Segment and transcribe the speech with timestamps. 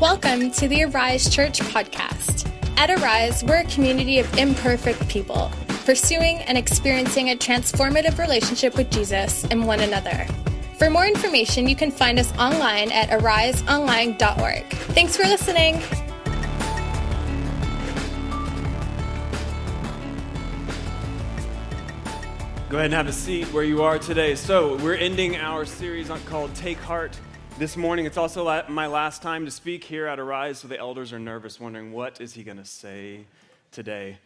[0.00, 2.46] Welcome to the Arise Church podcast.
[2.76, 5.50] At Arise, we're a community of imperfect people
[5.86, 10.26] pursuing and experiencing a transformative relationship with Jesus and one another.
[10.78, 14.64] For more information, you can find us online at ariseonline.org.
[14.92, 15.80] Thanks for listening.
[22.68, 24.34] Go ahead and have a seat where you are today.
[24.34, 27.18] So, we're ending our series on called Take Heart
[27.58, 28.04] this morning.
[28.04, 31.58] It's also my last time to speak here at Arise, so the elders are nervous,
[31.58, 33.24] wondering what is he going to say
[33.72, 34.18] today.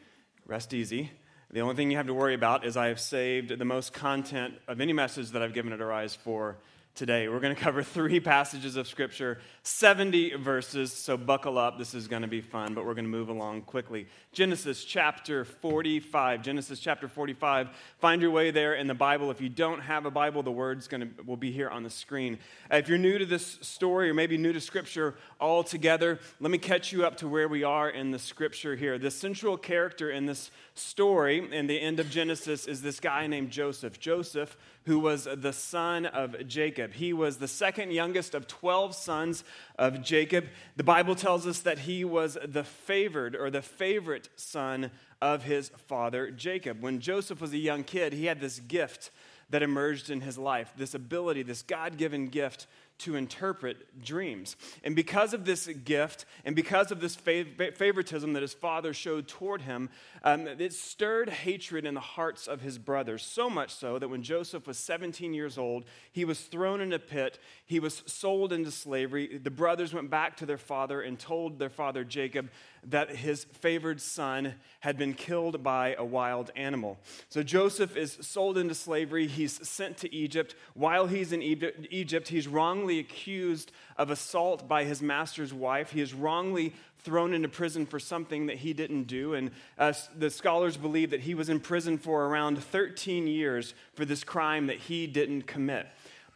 [0.46, 1.12] Rest easy.
[1.52, 4.54] The only thing you have to worry about is I have saved the most content
[4.66, 6.56] of any message that I've given at Arise for
[6.94, 7.28] today.
[7.28, 11.78] We're going to cover three passages of Scripture, 70 verses, so buckle up.
[11.78, 14.06] This is going to be fun, but we're going to move along quickly.
[14.32, 16.42] Genesis chapter 45.
[16.42, 17.70] Genesis chapter 45.
[17.98, 19.30] Find your way there in the Bible.
[19.30, 21.90] If you don't have a Bible, the word's going to will be here on the
[21.90, 22.38] screen.
[22.70, 26.92] If you're new to this story or maybe new to Scripture altogether, let me catch
[26.92, 28.98] you up to where we are in the Scripture here.
[28.98, 33.50] The central character in this story in the end of Genesis is this guy named
[33.50, 33.98] Joseph.
[33.98, 36.94] Joseph, who was the son of Jacob.
[36.94, 39.44] He was the second youngest of 12 sons
[39.78, 40.46] of Jacob.
[40.76, 45.70] The Bible tells us that he was the favored or the favorite son of his
[45.88, 46.82] father Jacob.
[46.82, 49.10] When Joseph was a young kid, he had this gift
[49.50, 52.66] that emerged in his life this ability, this God given gift
[53.00, 54.56] to interpret dreams.
[54.84, 59.28] And because of this gift and because of this fav- favoritism that his father showed
[59.28, 59.90] toward him,
[60.22, 63.24] um, it stirred hatred in the hearts of his brothers.
[63.24, 66.98] So much so that when Joseph was 17 years old, he was thrown in a
[66.98, 69.38] pit, he was sold into slavery.
[69.38, 72.50] The brothers went back to their father and told their father Jacob
[72.84, 76.98] that his favored son had been killed by a wild animal.
[77.28, 79.26] So Joseph is sold into slavery.
[79.26, 80.54] He's sent to Egypt.
[80.74, 85.92] While he's in Egypt, he's wrongly accused of assault by his master's wife.
[85.92, 89.34] He is wrongly thrown into prison for something that he didn't do.
[89.34, 94.04] And uh, the scholars believe that he was in prison for around 13 years for
[94.04, 95.86] this crime that he didn't commit.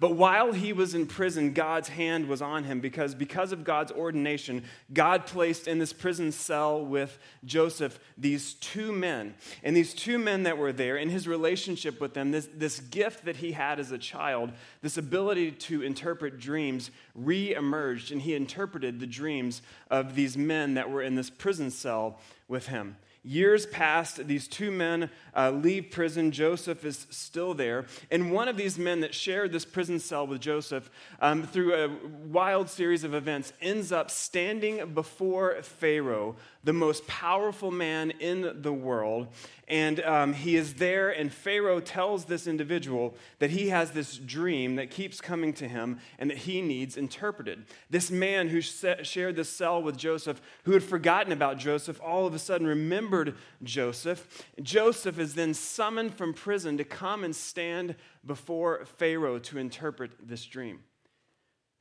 [0.00, 3.92] But while he was in prison, God's hand was on him because, because of God's
[3.92, 9.34] ordination, God placed in this prison cell with Joseph these two men.
[9.62, 13.24] And these two men that were there, in his relationship with them, this, this gift
[13.24, 14.52] that he had as a child,
[14.82, 18.10] this ability to interpret dreams, re emerged.
[18.10, 22.18] And he interpreted the dreams of these men that were in this prison cell
[22.48, 22.96] with him.
[23.26, 26.30] Years passed, these two men uh, leave prison.
[26.30, 27.86] Joseph is still there.
[28.10, 30.90] And one of these men that shared this prison cell with Joseph
[31.22, 31.88] um, through a
[32.26, 38.72] wild series of events ends up standing before Pharaoh, the most powerful man in the
[38.72, 39.28] world.
[39.68, 44.76] And um, he is there, and Pharaoh tells this individual that he has this dream
[44.76, 47.64] that keeps coming to him and that he needs interpreted.
[47.88, 52.34] This man who shared this cell with Joseph, who had forgotten about Joseph, all of
[52.34, 54.44] a sudden remembered Joseph.
[54.62, 57.94] Joseph is then summoned from prison to come and stand
[58.26, 60.80] before Pharaoh to interpret this dream.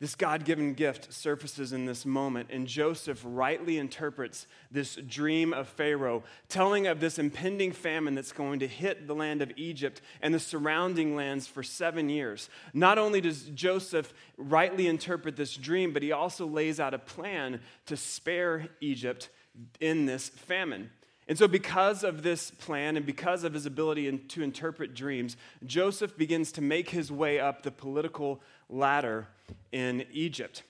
[0.03, 5.69] This God given gift surfaces in this moment, and Joseph rightly interprets this dream of
[5.69, 10.33] Pharaoh, telling of this impending famine that's going to hit the land of Egypt and
[10.33, 12.49] the surrounding lands for seven years.
[12.73, 17.61] Not only does Joseph rightly interpret this dream, but he also lays out a plan
[17.85, 19.29] to spare Egypt
[19.79, 20.89] in this famine.
[21.27, 26.17] And so, because of this plan and because of his ability to interpret dreams, Joseph
[26.17, 29.27] begins to make his way up the political ladder
[29.71, 30.63] in Egypt.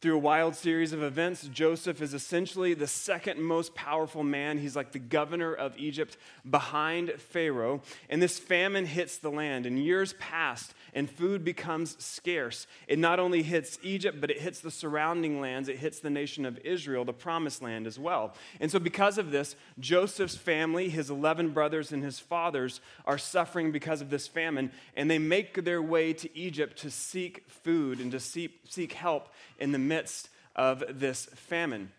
[0.00, 4.58] Through a wild series of events, Joseph is essentially the second most powerful man.
[4.58, 6.16] He's like the governor of Egypt
[6.48, 7.82] behind Pharaoh.
[8.08, 9.66] And this famine hits the land.
[9.66, 12.66] And years past, and food becomes scarce.
[12.86, 15.68] It not only hits Egypt, but it hits the surrounding lands.
[15.68, 18.34] It hits the nation of Israel, the promised land as well.
[18.60, 23.72] And so, because of this, Joseph's family, his 11 brothers, and his fathers are suffering
[23.72, 24.70] because of this famine.
[24.96, 29.28] And they make their way to Egypt to seek food and to seek, seek help
[29.58, 31.92] in the midst of this famine.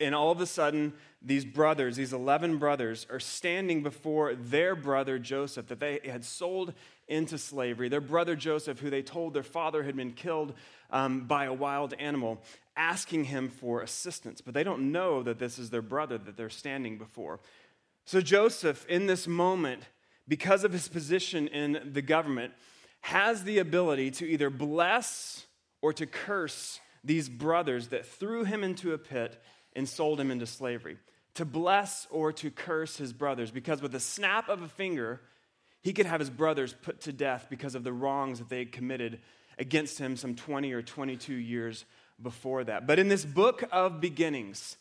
[0.00, 5.18] And all of a sudden, these brothers, these 11 brothers, are standing before their brother
[5.18, 6.74] Joseph that they had sold
[7.06, 7.88] into slavery.
[7.88, 10.54] Their brother Joseph, who they told their father had been killed
[10.90, 12.42] um, by a wild animal,
[12.76, 14.40] asking him for assistance.
[14.40, 17.40] But they don't know that this is their brother that they're standing before.
[18.04, 19.82] So Joseph, in this moment,
[20.26, 22.52] because of his position in the government,
[23.02, 25.46] has the ability to either bless
[25.82, 29.40] or to curse these brothers that threw him into a pit
[29.74, 30.98] and sold him into slavery.
[31.36, 35.20] To bless or to curse his brothers, because with a snap of a finger,
[35.82, 38.72] he could have his brothers put to death because of the wrongs that they had
[38.72, 39.20] committed
[39.58, 41.84] against him some 20 or 22 years
[42.22, 42.86] before that.
[42.86, 44.76] But in this book of beginnings,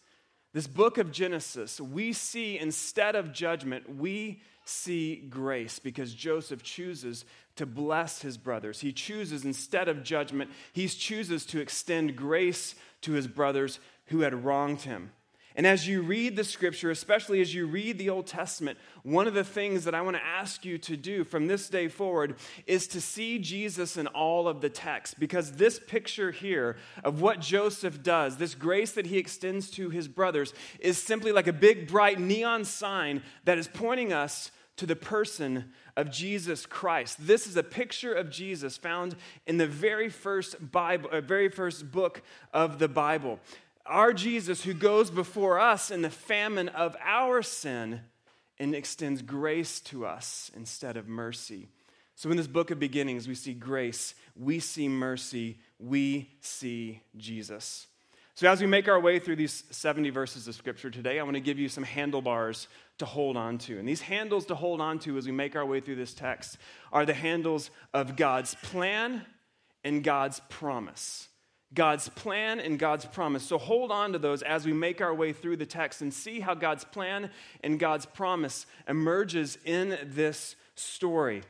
[0.53, 7.25] this book of Genesis, we see instead of judgment, we see grace because Joseph chooses
[7.55, 8.79] to bless his brothers.
[8.79, 14.45] He chooses, instead of judgment, he chooses to extend grace to his brothers who had
[14.45, 15.11] wronged him.
[15.55, 19.33] And as you read the scripture, especially as you read the Old Testament, one of
[19.33, 22.35] the things that I want to ask you to do from this day forward
[22.67, 25.19] is to see Jesus in all of the text.
[25.19, 30.07] Because this picture here of what Joseph does, this grace that he extends to his
[30.07, 34.95] brothers, is simply like a big, bright neon sign that is pointing us to the
[34.95, 37.27] person of Jesus Christ.
[37.27, 39.15] This is a picture of Jesus found
[39.45, 43.39] in the very first Bible, uh, very first book of the Bible.
[43.91, 47.99] Our Jesus who goes before us in the famine of our sin
[48.57, 51.67] and extends grace to us instead of mercy.
[52.15, 57.87] So in this book of beginnings, we see grace, we see mercy, we see Jesus.
[58.33, 61.35] So, as we make our way through these 70 verses of Scripture today, I want
[61.35, 63.77] to give you some handlebars to hold on to.
[63.77, 66.57] And these handles to hold on to as we make our way through this text
[66.93, 69.25] are the handles of God's plan
[69.83, 71.27] and God's promise.
[71.73, 73.43] God's plan and God's promise.
[73.43, 76.41] So hold on to those as we make our way through the text and see
[76.41, 77.29] how God's plan
[77.63, 81.43] and God's promise emerges in this story.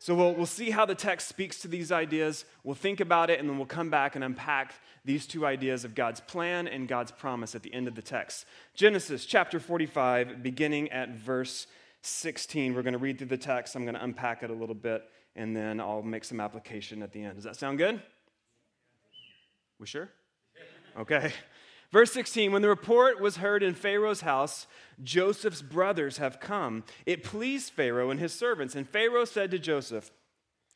[0.00, 2.46] So we'll, we'll see how the text speaks to these ideas.
[2.64, 4.74] We'll think about it, and then we'll come back and unpack
[5.04, 8.46] these two ideas of God's plan and God's promise at the end of the text.
[8.74, 11.66] Genesis chapter 45, beginning at verse
[12.00, 12.74] 16.
[12.74, 13.76] We're going to read through the text.
[13.76, 15.04] I'm going to unpack it a little bit,
[15.36, 17.34] and then I'll make some application at the end.
[17.34, 18.00] Does that sound good?
[19.80, 20.10] We sure?
[20.98, 21.32] Okay.
[21.90, 24.66] Verse 16 When the report was heard in Pharaoh's house,
[25.02, 26.84] Joseph's brothers have come.
[27.06, 28.76] It pleased Pharaoh and his servants.
[28.76, 30.10] And Pharaoh said to Joseph,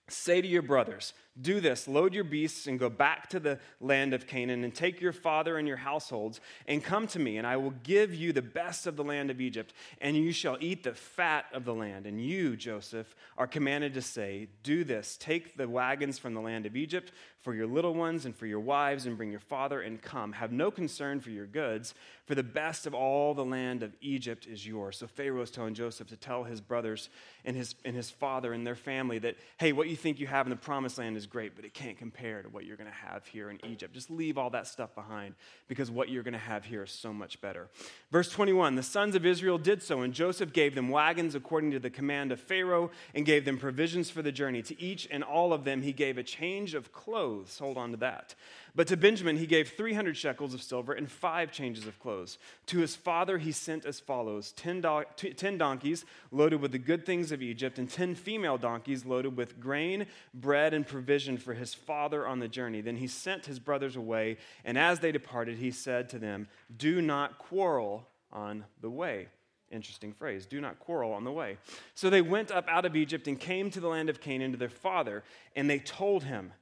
[0.09, 4.15] Say to your brothers, do this load your beasts and go back to the land
[4.15, 7.57] of Canaan, and take your father and your households, and come to me, and I
[7.57, 10.95] will give you the best of the land of Egypt, and you shall eat the
[10.95, 12.07] fat of the land.
[12.07, 16.67] And you, Joseph, are commanded to say, Do this take the wagons from the land
[16.67, 17.13] of Egypt
[17.45, 20.33] for your little ones and for your wives, and bring your father and come.
[20.33, 21.95] Have no concern for your goods,
[22.25, 24.97] for the best of all the land of Egypt is yours.
[24.97, 27.11] So Pharaoh is telling Joseph to tell his brothers
[27.45, 30.47] and his, and his father and their family that, hey, what you think you have
[30.47, 32.91] in the promised land is is great, but it can't compare to what you're going
[32.91, 33.95] to have here in Egypt.
[33.95, 35.35] Just leave all that stuff behind
[35.69, 37.69] because what you're going to have here is so much better.
[38.13, 41.79] Verse 21 The sons of Israel did so, and Joseph gave them wagons according to
[41.79, 44.61] the command of Pharaoh and gave them provisions for the journey.
[44.63, 47.59] To each and all of them he gave a change of clothes.
[47.59, 48.35] Hold on to that.
[48.77, 52.39] But to Benjamin he gave 300 shekels of silver and five changes of clothes.
[52.67, 57.07] To his father he sent as follows 10, do- 10 donkeys loaded with the good
[57.07, 61.73] things of Egypt, and 10 female donkeys loaded with grain, bread, and provision for his
[61.73, 62.81] father on the journey.
[62.81, 67.01] Then he sent his brothers away, and as they departed, he said to them, Do
[67.01, 69.29] not quarrel on the way.
[69.71, 70.47] Interesting phrase.
[70.47, 71.59] Do not quarrel on the way.
[71.95, 74.59] So they went up out of Egypt and came to the land of Canaan to
[74.59, 75.23] their father,
[75.57, 76.53] and they told him,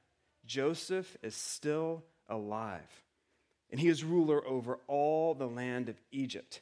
[0.45, 3.03] Joseph is still alive,
[3.69, 6.61] and he is ruler over all the land of Egypt.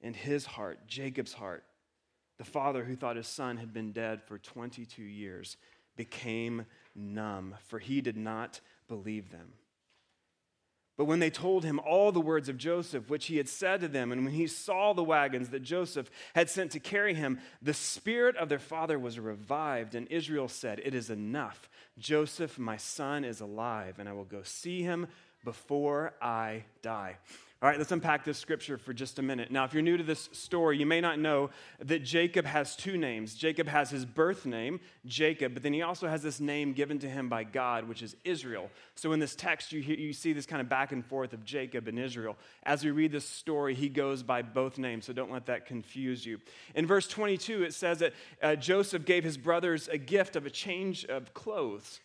[0.00, 1.64] And his heart, Jacob's heart,
[2.36, 5.56] the father who thought his son had been dead for 22 years,
[5.96, 9.52] became numb, for he did not believe them.
[10.96, 13.88] But when they told him all the words of Joseph, which he had said to
[13.88, 17.74] them, and when he saw the wagons that Joseph had sent to carry him, the
[17.74, 21.68] spirit of their father was revived, and Israel said, It is enough.
[21.98, 25.08] Joseph, my son, is alive, and I will go see him
[25.44, 27.16] before I die.
[27.64, 29.50] All right, let's unpack this scripture for just a minute.
[29.50, 31.48] Now, if you're new to this story, you may not know
[31.82, 33.34] that Jacob has two names.
[33.34, 37.08] Jacob has his birth name, Jacob, but then he also has this name given to
[37.08, 38.70] him by God, which is Israel.
[38.96, 41.42] So in this text, you, hear, you see this kind of back and forth of
[41.42, 42.36] Jacob and Israel.
[42.64, 46.26] As we read this story, he goes by both names, so don't let that confuse
[46.26, 46.42] you.
[46.74, 50.50] In verse 22, it says that uh, Joseph gave his brothers a gift of a
[50.50, 52.00] change of clothes.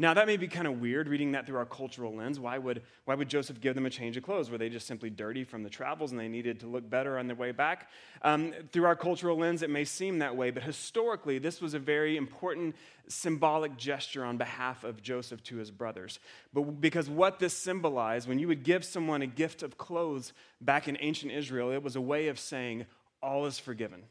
[0.00, 2.38] Now, that may be kind of weird reading that through our cultural lens.
[2.38, 4.48] Why would, why would Joseph give them a change of clothes?
[4.48, 7.26] Were they just simply dirty from the travels and they needed to look better on
[7.26, 7.90] their way back?
[8.22, 11.80] Um, through our cultural lens, it may seem that way, but historically, this was a
[11.80, 12.76] very important
[13.08, 16.20] symbolic gesture on behalf of Joseph to his brothers.
[16.54, 20.86] But because what this symbolized, when you would give someone a gift of clothes back
[20.86, 22.86] in ancient Israel, it was a way of saying,
[23.20, 24.04] all is forgiven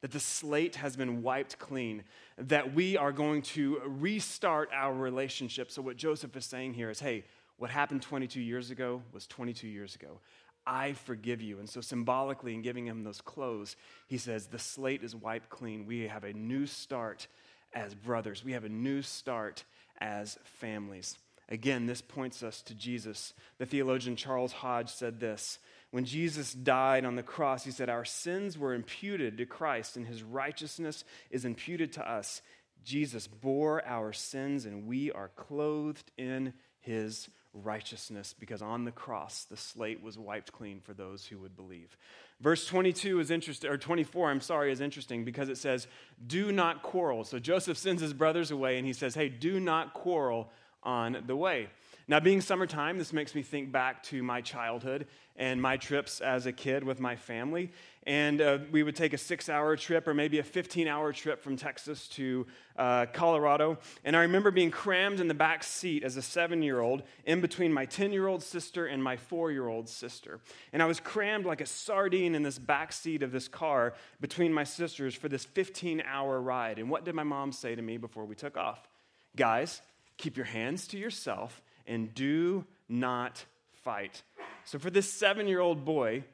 [0.00, 2.04] that the slate has been wiped clean,
[2.38, 5.70] that we are going to restart our relationship.
[5.70, 7.24] So, what Joseph is saying here is hey,
[7.58, 10.20] what happened 22 years ago was 22 years ago.
[10.66, 11.58] I forgive you.
[11.58, 13.76] And so, symbolically, in giving him those clothes,
[14.06, 15.86] he says, the slate is wiped clean.
[15.86, 17.26] We have a new start
[17.72, 19.64] as brothers, we have a new start
[20.00, 21.18] as families.
[21.50, 23.34] Again, this points us to Jesus.
[23.58, 25.58] The theologian Charles Hodge said this
[25.90, 30.06] When Jesus died on the cross, he said, Our sins were imputed to Christ, and
[30.06, 32.42] his righteousness is imputed to us.
[32.84, 39.44] Jesus bore our sins, and we are clothed in his righteousness because on the cross
[39.44, 41.96] the slate was wiped clean for those who would believe.
[42.40, 45.88] Verse 22 is interesting, or 24, I'm sorry, is interesting because it says,
[46.24, 47.24] Do not quarrel.
[47.24, 50.50] So Joseph sends his brothers away and he says, Hey, do not quarrel
[50.82, 51.68] on the way.
[52.10, 56.44] Now, being summertime, this makes me think back to my childhood and my trips as
[56.44, 57.70] a kid with my family.
[58.02, 61.40] And uh, we would take a six hour trip or maybe a 15 hour trip
[61.40, 63.78] from Texas to uh, Colorado.
[64.04, 67.40] And I remember being crammed in the back seat as a seven year old in
[67.40, 70.40] between my 10 year old sister and my four year old sister.
[70.72, 74.52] And I was crammed like a sardine in this back seat of this car between
[74.52, 76.80] my sisters for this 15 hour ride.
[76.80, 78.88] And what did my mom say to me before we took off?
[79.36, 79.80] Guys,
[80.16, 83.44] keep your hands to yourself and do not
[83.84, 84.22] fight.
[84.64, 86.24] So, for this seven year old boy,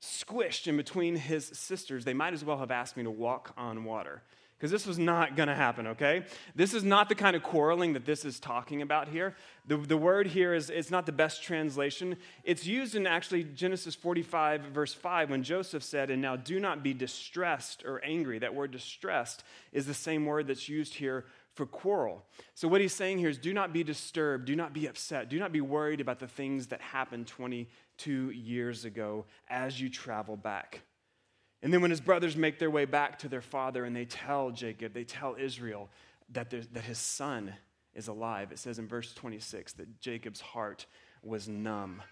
[0.00, 3.84] squished in between his sisters, they might as well have asked me to walk on
[3.84, 4.22] water.
[4.56, 6.24] Because this was not going to happen, okay?
[6.54, 9.36] This is not the kind of quarreling that this is talking about here.
[9.66, 12.16] The, the word here is it's not the best translation.
[12.42, 16.82] It's used in actually Genesis 45, verse 5, when Joseph said, And now do not
[16.82, 18.38] be distressed or angry.
[18.38, 22.22] That word distressed is the same word that's used here for quarrel.
[22.54, 25.38] So, what he's saying here is do not be disturbed, do not be upset, do
[25.38, 30.82] not be worried about the things that happened 22 years ago as you travel back.
[31.62, 34.50] And then, when his brothers make their way back to their father and they tell
[34.50, 35.88] Jacob, they tell Israel
[36.32, 37.54] that, that his son
[37.94, 40.86] is alive, it says in verse 26 that Jacob's heart
[41.22, 42.02] was numb.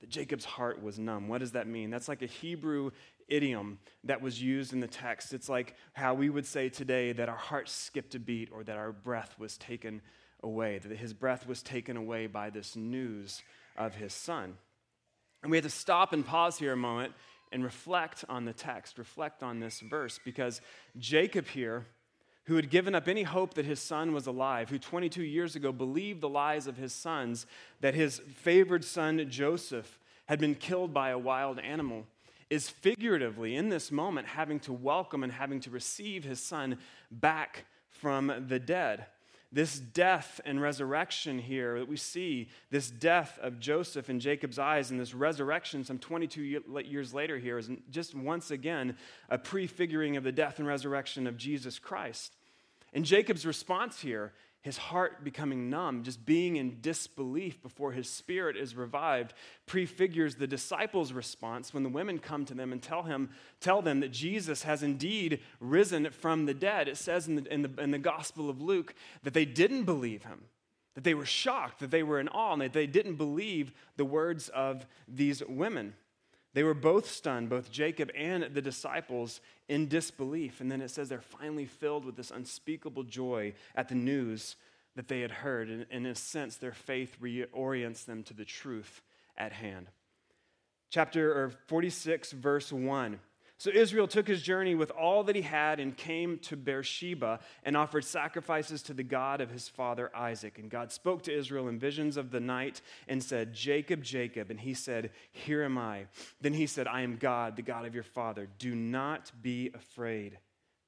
[0.00, 1.28] That Jacob's heart was numb.
[1.28, 1.90] What does that mean?
[1.90, 2.90] That's like a Hebrew
[3.28, 5.32] idiom that was used in the text.
[5.32, 8.76] It's like how we would say today that our heart skipped a beat or that
[8.76, 10.02] our breath was taken
[10.42, 13.42] away, that his breath was taken away by this news
[13.76, 14.58] of his son.
[15.42, 17.12] And we have to stop and pause here a moment
[17.52, 20.60] and reflect on the text, reflect on this verse, because
[20.98, 21.86] Jacob here,
[22.46, 25.72] who had given up any hope that his son was alive, who 22 years ago
[25.72, 27.46] believed the lies of his sons,
[27.80, 32.04] that his favored son Joseph had been killed by a wild animal
[32.48, 36.78] is figuratively in this moment having to welcome and having to receive his son
[37.10, 39.06] back from the dead.
[39.52, 44.90] This death and resurrection here that we see, this death of Joseph in Jacob's eyes
[44.90, 48.96] and this resurrection some 22 years later here is just once again
[49.30, 52.34] a prefiguring of the death and resurrection of Jesus Christ.
[52.92, 54.32] And Jacob's response here
[54.66, 59.32] his heart becoming numb, just being in disbelief before his spirit is revived,
[59.64, 63.30] prefigures the disciples' response when the women come to them and tell him,
[63.60, 66.88] tell them that Jesus has indeed risen from the dead.
[66.88, 68.92] It says in the, in the, in the Gospel of Luke
[69.22, 70.46] that they didn't believe him,
[70.96, 74.04] that they were shocked, that they were in awe, and that they didn't believe the
[74.04, 75.94] words of these women.
[76.56, 80.62] They were both stunned, both Jacob and the disciples, in disbelief.
[80.62, 84.56] And then it says they're finally filled with this unspeakable joy at the news
[84.94, 85.68] that they had heard.
[85.68, 89.02] And in a sense, their faith reorients them to the truth
[89.36, 89.88] at hand.
[90.88, 93.20] Chapter 46, verse 1.
[93.58, 97.74] So Israel took his journey with all that he had and came to Beersheba and
[97.74, 100.58] offered sacrifices to the God of his father Isaac.
[100.58, 104.50] And God spoke to Israel in visions of the night and said, Jacob, Jacob.
[104.50, 106.06] And he said, Here am I.
[106.42, 108.46] Then he said, I am God, the God of your father.
[108.58, 110.38] Do not be afraid.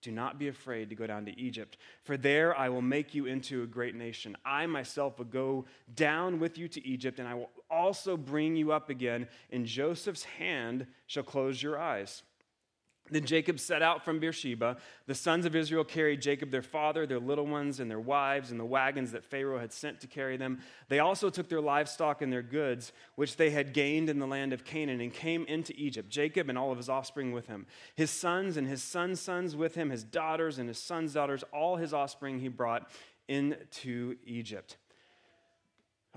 [0.02, 3.26] Do not be afraid to go down to Egypt, for there I will make you
[3.26, 4.36] into a great nation.
[4.44, 8.70] I myself will go down with you to Egypt, and I will also bring you
[8.70, 9.26] up again.
[9.50, 12.22] and Joseph's hand shall close your eyes.
[13.10, 14.76] Then Jacob set out from Beersheba.
[15.06, 18.58] The sons of Israel carried Jacob, their father, their little ones, and their wives, and
[18.60, 20.60] the wagons that Pharaoh had sent to carry them.
[20.88, 24.52] They also took their livestock and their goods, which they had gained in the land
[24.52, 27.66] of Canaan, and came into Egypt, Jacob and all of his offspring with him.
[27.94, 31.76] His sons and his sons' sons with him, his daughters and his sons' daughters, all
[31.76, 32.90] his offspring he brought
[33.28, 34.76] into Egypt.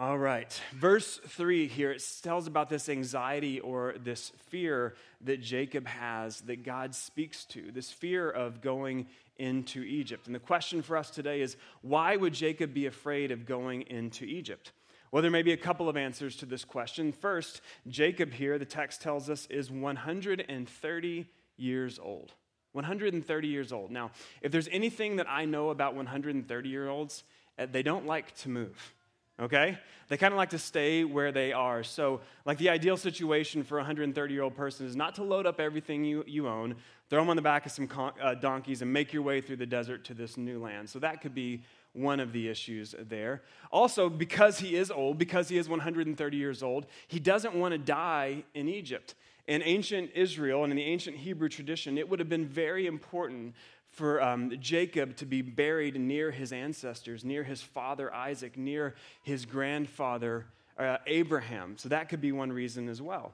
[0.02, 0.60] All right.
[0.74, 6.64] Verse 3 here, it tells about this anxiety or this fear that Jacob has that
[6.64, 9.06] God speaks to, this fear of going
[9.38, 10.26] into Egypt.
[10.26, 14.26] And the question for us today is why would Jacob be afraid of going into
[14.26, 14.72] Egypt?
[15.12, 17.12] Well, there may be a couple of answers to this question.
[17.12, 21.28] First, Jacob here, the text tells us, is 130
[21.58, 22.34] years old.
[22.72, 23.92] 130 years old.
[23.92, 24.10] Now,
[24.42, 27.24] if there's anything that I know about 130 year olds,
[27.60, 28.96] eh, they don't like to move
[29.42, 29.78] okay?
[30.08, 31.84] They kind of like to stay where they are.
[31.84, 35.46] So, like, the ideal situation for a 130 year old person is not to load
[35.46, 36.76] up everything you, you own,
[37.10, 39.58] throw them on the back of some con- uh, donkeys, and make your way through
[39.58, 40.90] the desert to this new land.
[40.90, 41.62] So, that could be
[41.94, 43.42] one of the issues there.
[43.72, 47.78] Also, because he is old, because he is 130 years old, he doesn't want to
[47.78, 49.16] die in Egypt.
[49.48, 53.56] In ancient Israel and in the ancient Hebrew tradition, it would have been very important
[53.92, 59.46] for um, Jacob to be buried near his ancestors, near his father Isaac, near his
[59.46, 61.78] grandfather uh, Abraham.
[61.78, 63.34] So that could be one reason as well.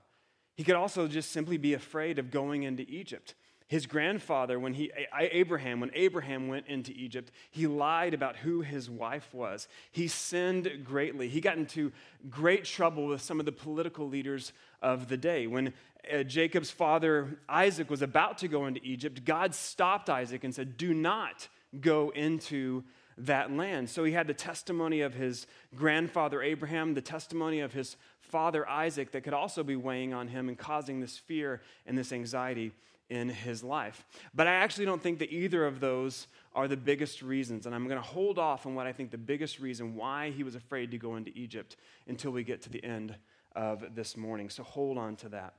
[0.56, 3.36] He could also just simply be afraid of going into Egypt.
[3.68, 8.90] His grandfather, when he, Abraham, when Abraham went into Egypt, he lied about who his
[8.90, 9.68] wife was.
[9.92, 11.28] He sinned greatly.
[11.28, 11.92] He got into
[12.30, 15.48] great trouble with some of the political leaders of the day.
[15.48, 15.74] When
[16.12, 20.78] uh, Jacob's father, Isaac, was about to go into Egypt, God stopped Isaac and said,
[20.78, 21.50] Do not
[21.82, 22.86] go into
[23.18, 23.90] that land.
[23.90, 25.46] So he had the testimony of his
[25.76, 30.48] grandfather Abraham, the testimony of his father Isaac that could also be weighing on him
[30.48, 32.72] and causing this fear and this anxiety
[33.10, 34.06] in his life.
[34.34, 37.66] But I actually don't think that either of those are the biggest reasons.
[37.66, 40.44] And I'm going to hold off on what I think the biggest reason why he
[40.44, 43.16] was afraid to go into Egypt until we get to the end
[43.56, 44.50] of this morning.
[44.50, 45.54] So hold on to that.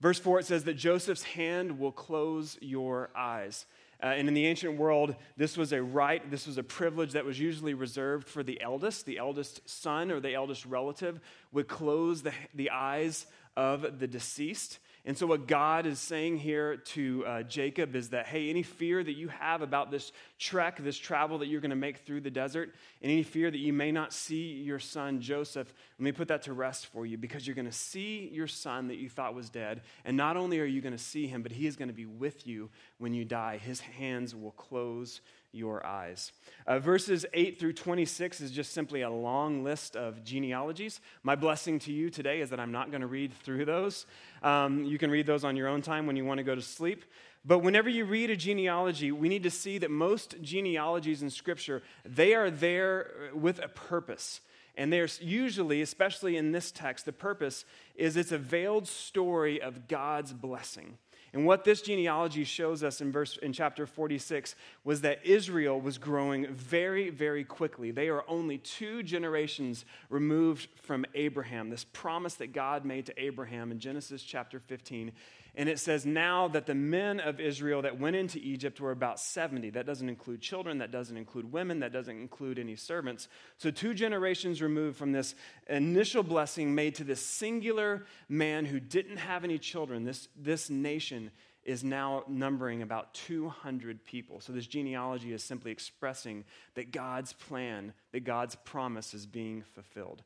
[0.00, 3.66] Verse 4 it says that Joseph's hand will close your eyes.
[4.02, 7.24] Uh, and in the ancient world, this was a right, this was a privilege that
[7.24, 9.04] was usually reserved for the eldest.
[9.04, 11.20] The eldest son or the eldest relative
[11.52, 14.78] would close the, the eyes of the deceased.
[15.06, 19.02] And so, what God is saying here to uh, Jacob is that, hey, any fear
[19.02, 22.30] that you have about this trek, this travel that you're going to make through the
[22.30, 26.28] desert, and any fear that you may not see your son Joseph, let me put
[26.28, 29.34] that to rest for you because you're going to see your son that you thought
[29.34, 29.80] was dead.
[30.04, 32.06] And not only are you going to see him, but he is going to be
[32.06, 33.56] with you when you die.
[33.56, 36.32] His hands will close your eyes.
[36.66, 41.00] Uh, verses 8 through 26 is just simply a long list of genealogies.
[41.22, 44.06] My blessing to you today is that I'm not going to read through those.
[44.42, 46.62] Um, you can read those on your own time when you want to go to
[46.62, 47.04] sleep.
[47.44, 51.82] But whenever you read a genealogy, we need to see that most genealogies in Scripture,
[52.04, 54.40] they are there with a purpose.
[54.76, 57.64] And there's usually, especially in this text, the purpose
[57.96, 60.98] is it's a veiled story of God's blessing.
[61.32, 65.96] And what this genealogy shows us in verse in chapter 46 was that Israel was
[65.96, 67.90] growing very very quickly.
[67.92, 71.70] They are only 2 generations removed from Abraham.
[71.70, 75.12] This promise that God made to Abraham in Genesis chapter 15
[75.54, 79.18] and it says, Now that the men of Israel that went into Egypt were about
[79.18, 79.70] 70.
[79.70, 83.28] That doesn't include children, that doesn't include women, that doesn't include any servants.
[83.56, 85.34] So, two generations removed from this
[85.68, 91.30] initial blessing made to this singular man who didn't have any children, this, this nation
[91.62, 94.40] is now numbering about 200 people.
[94.40, 100.22] So, this genealogy is simply expressing that God's plan, that God's promise is being fulfilled.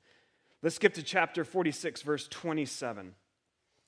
[0.62, 3.14] Let's skip to chapter 46, verse 27.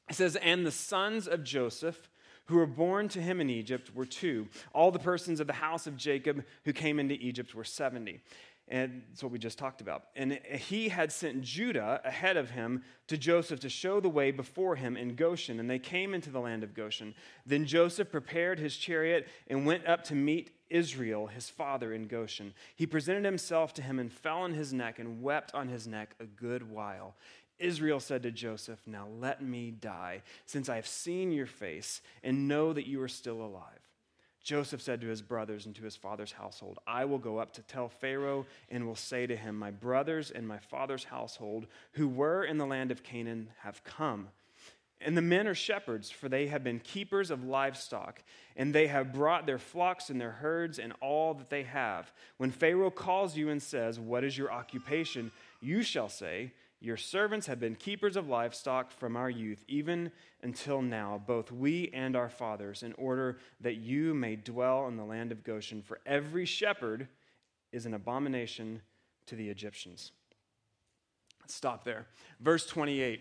[0.09, 2.09] It says, And the sons of Joseph,
[2.47, 4.49] who were born to him in Egypt, were two.
[4.73, 8.21] All the persons of the house of Jacob who came into Egypt were 70.
[8.69, 10.07] And that's what we just talked about.
[10.17, 14.75] And he had sent Judah ahead of him to Joseph to show the way before
[14.75, 15.61] him in Goshen.
[15.61, 17.15] And they came into the land of Goshen.
[17.45, 22.55] Then Joseph prepared his chariot and went up to meet Israel, his father, in Goshen.
[22.75, 26.17] He presented himself to him and fell on his neck and wept on his neck
[26.19, 27.15] a good while.
[27.59, 32.49] Israel said to Joseph, Now let me die, since I have seen your face and
[32.49, 33.63] know that you are still alive.
[34.43, 37.63] Joseph said to his brothers and to his father's household, I will go up to
[37.63, 42.45] tell Pharaoh and will say to him, My brothers and my father's household, who were
[42.45, 44.29] in the land of Canaan, have come.
[45.01, 48.23] And the men are shepherds, for they have been keepers of livestock,
[48.57, 52.13] and they have brought their flocks and their herds and all that they have.
[52.39, 55.33] When Pharaoh calls you and says, What is your occupation?
[55.61, 56.53] you shall say,
[56.87, 61.91] your servants have been keepers of livestock from our youth, even until now, both we
[61.93, 65.83] and our fathers, in order that you may dwell in the land of Goshen.
[65.83, 67.09] For every shepherd
[67.73, 68.83] is an abomination
[69.27, 70.13] to the Egyptians.
[71.49, 72.07] stop there.
[72.41, 73.21] Verse 28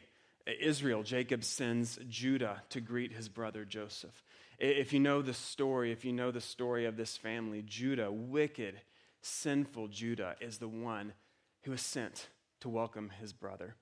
[0.62, 4.24] Israel, Jacob sends Judah to greet his brother Joseph.
[4.60, 8.80] If you know the story, if you know the story of this family, Judah, wicked,
[9.24, 11.14] sinful Judah, is the one
[11.64, 12.30] who is sent
[12.62, 13.76] to welcome his brother.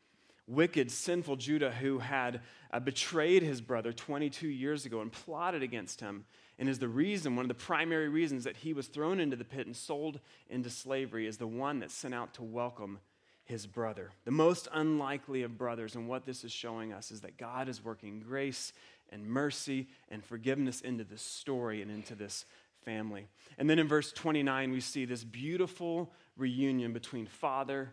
[0.48, 6.02] Wicked, sinful Judah, who had uh, betrayed his brother 22 years ago and plotted against
[6.02, 6.26] him,
[6.60, 9.46] and is the reason, one of the primary reasons that he was thrown into the
[9.46, 13.00] pit and sold into slavery, is the one that sent out to welcome
[13.46, 14.12] his brother.
[14.26, 17.84] The most unlikely of brothers, and what this is showing us is that God is
[17.84, 18.74] working grace
[19.10, 22.46] and mercy and forgiveness into this story and into this
[22.84, 23.28] family.
[23.58, 27.92] And then in verse 29, we see this beautiful reunion between father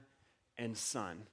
[0.60, 1.24] and son.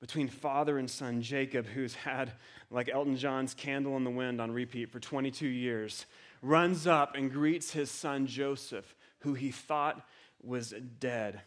[0.00, 2.32] Between father and son, Jacob, who's had,
[2.70, 6.06] like Elton John's Candle in the Wind on repeat for 22 years,
[6.40, 10.02] runs up and greets his son Joseph, who he thought
[10.42, 11.42] was dead.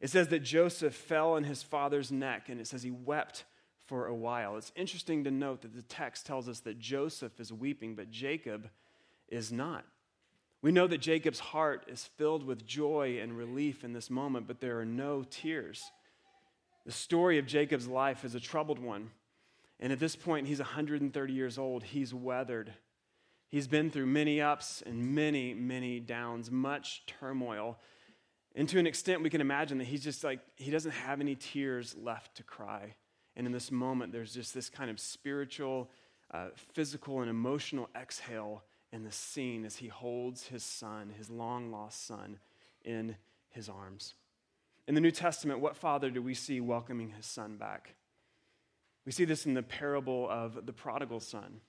[0.00, 3.44] It says that Joseph fell on his father's neck, and it says he wept
[3.86, 4.56] for a while.
[4.56, 8.70] It's interesting to note that the text tells us that Joseph is weeping, but Jacob
[9.28, 9.84] is not.
[10.62, 14.60] We know that Jacob's heart is filled with joy and relief in this moment, but
[14.60, 15.90] there are no tears.
[16.88, 19.10] The story of Jacob's life is a troubled one.
[19.78, 21.84] And at this point, he's 130 years old.
[21.84, 22.72] He's weathered.
[23.50, 27.78] He's been through many ups and many, many downs, much turmoil.
[28.54, 31.34] And to an extent, we can imagine that he's just like, he doesn't have any
[31.34, 32.94] tears left to cry.
[33.36, 35.90] And in this moment, there's just this kind of spiritual,
[36.30, 38.62] uh, physical, and emotional exhale
[38.94, 42.38] in the scene as he holds his son, his long lost son,
[42.82, 43.14] in
[43.50, 44.14] his arms.
[44.88, 47.94] In the New Testament, what father do we see welcoming his son back?
[49.04, 51.60] We see this in the parable of the prodigal son.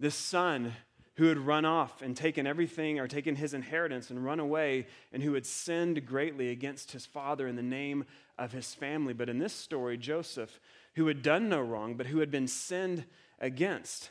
[0.00, 0.72] This son
[1.16, 5.22] who had run off and taken everything or taken his inheritance and run away and
[5.22, 8.06] who had sinned greatly against his father in the name
[8.38, 9.12] of his family.
[9.12, 10.58] But in this story, Joseph,
[10.94, 13.04] who had done no wrong, but who had been sinned
[13.38, 14.10] against,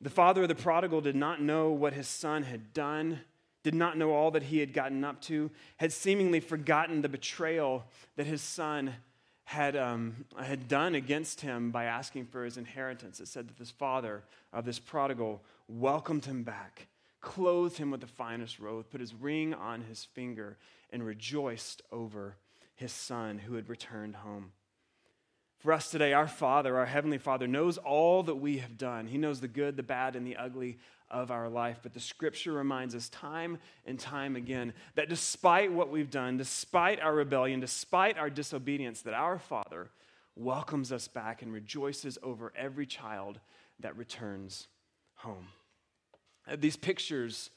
[0.00, 3.20] the father of the prodigal did not know what his son had done,
[3.66, 7.84] did not know all that he had gotten up to, had seemingly forgotten the betrayal
[8.14, 8.94] that his son
[9.42, 13.18] had, um, had done against him by asking for his inheritance.
[13.18, 16.86] It said that this father of this prodigal welcomed him back,
[17.20, 20.58] clothed him with the finest robe, put his ring on his finger,
[20.90, 22.36] and rejoiced over
[22.76, 24.52] his son who had returned home.
[25.58, 29.08] For us today, our Father, our Heavenly Father, knows all that we have done.
[29.08, 30.78] He knows the good, the bad, and the ugly
[31.10, 31.78] of our life.
[31.82, 37.00] But the scripture reminds us time and time again that despite what we've done, despite
[37.00, 39.90] our rebellion, despite our disobedience, that our Father
[40.36, 43.40] welcomes us back and rejoices over every child
[43.80, 44.68] that returns
[45.14, 45.48] home.
[46.50, 47.50] Uh, these pictures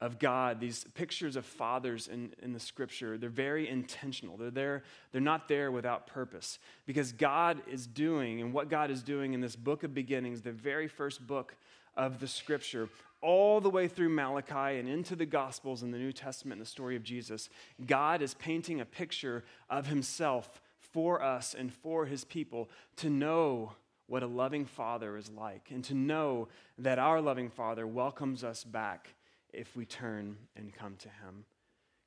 [0.00, 4.36] of God, these pictures of fathers in, in the scripture, they're very intentional.
[4.36, 6.58] They're there, they're not there without purpose.
[6.84, 10.52] Because God is doing, and what God is doing in this book of beginnings, the
[10.52, 11.56] very first book
[11.96, 12.88] of the scripture,
[13.20, 16.70] all the way through Malachi and into the Gospels and the New Testament and the
[16.70, 17.48] story of Jesus,
[17.86, 23.72] God is painting a picture of himself for us and for his people to know
[24.06, 28.64] what a loving father is like and to know that our loving father welcomes us
[28.64, 29.14] back
[29.52, 31.44] if we turn and come to Him.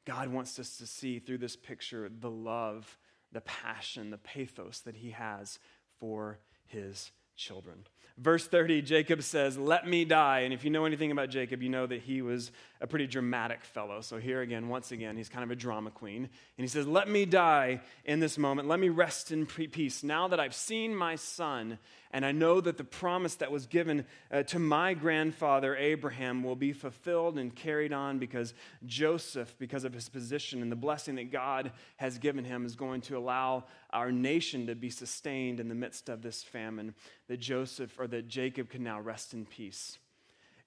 [0.06, 2.98] God wants us to see through this picture the love,
[3.32, 5.60] the passion, the pathos that He has
[6.00, 7.86] for His children.
[8.18, 10.40] Verse 30, Jacob says, Let me die.
[10.40, 13.64] And if you know anything about Jacob, you know that he was a pretty dramatic
[13.64, 14.02] fellow.
[14.02, 16.24] So here again, once again, he's kind of a drama queen.
[16.24, 18.68] And he says, Let me die in this moment.
[18.68, 20.04] Let me rest in peace.
[20.04, 21.78] Now that I've seen my son,
[22.12, 26.56] and I know that the promise that was given uh, to my grandfather Abraham will
[26.56, 28.54] be fulfilled and carried on because
[28.86, 33.02] Joseph, because of his position and the blessing that God has given him, is going
[33.02, 36.96] to allow our nation to be sustained in the midst of this famine,
[37.28, 39.98] that Joseph or that Jacob can now rest in peace.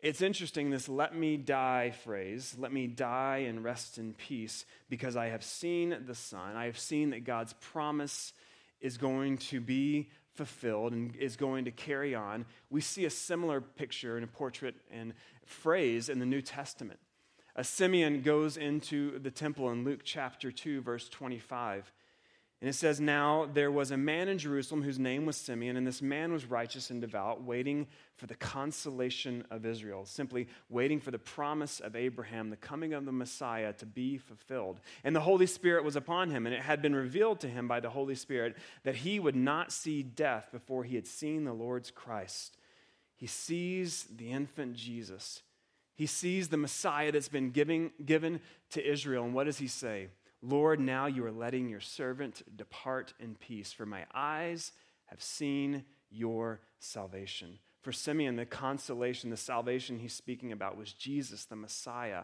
[0.02, 5.14] It's interesting, this let me die phrase, let me die and rest in peace, because
[5.14, 6.56] I have seen the Son.
[6.56, 8.32] I have seen that God's promise
[8.80, 12.46] is going to be fulfilled and is going to carry on.
[12.70, 15.14] We see a similar picture and a portrait and
[15.44, 17.00] phrase in the New Testament.
[17.56, 21.92] A Simeon goes into the temple in Luke chapter 2, verse 25.
[22.60, 25.86] And it says, Now there was a man in Jerusalem whose name was Simeon, and
[25.86, 31.10] this man was righteous and devout, waiting for the consolation of Israel, simply waiting for
[31.10, 34.80] the promise of Abraham, the coming of the Messiah to be fulfilled.
[35.04, 37.80] And the Holy Spirit was upon him, and it had been revealed to him by
[37.80, 41.90] the Holy Spirit that he would not see death before he had seen the Lord's
[41.90, 42.58] Christ.
[43.16, 45.42] He sees the infant Jesus.
[45.94, 49.24] He sees the Messiah that's been giving, given to Israel.
[49.24, 50.08] And what does he say?
[50.42, 54.72] Lord, now you are letting your servant depart in peace, for my eyes
[55.06, 57.58] have seen your salvation.
[57.82, 62.22] For Simeon, the consolation, the salvation he's speaking about was Jesus, the Messiah.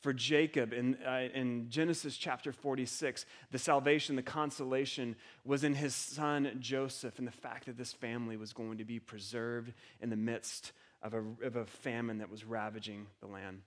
[0.00, 5.94] For Jacob, in, uh, in Genesis chapter 46, the salvation, the consolation was in his
[5.94, 10.16] son Joseph and the fact that this family was going to be preserved in the
[10.16, 10.72] midst
[11.02, 13.62] of a, of a famine that was ravaging the land.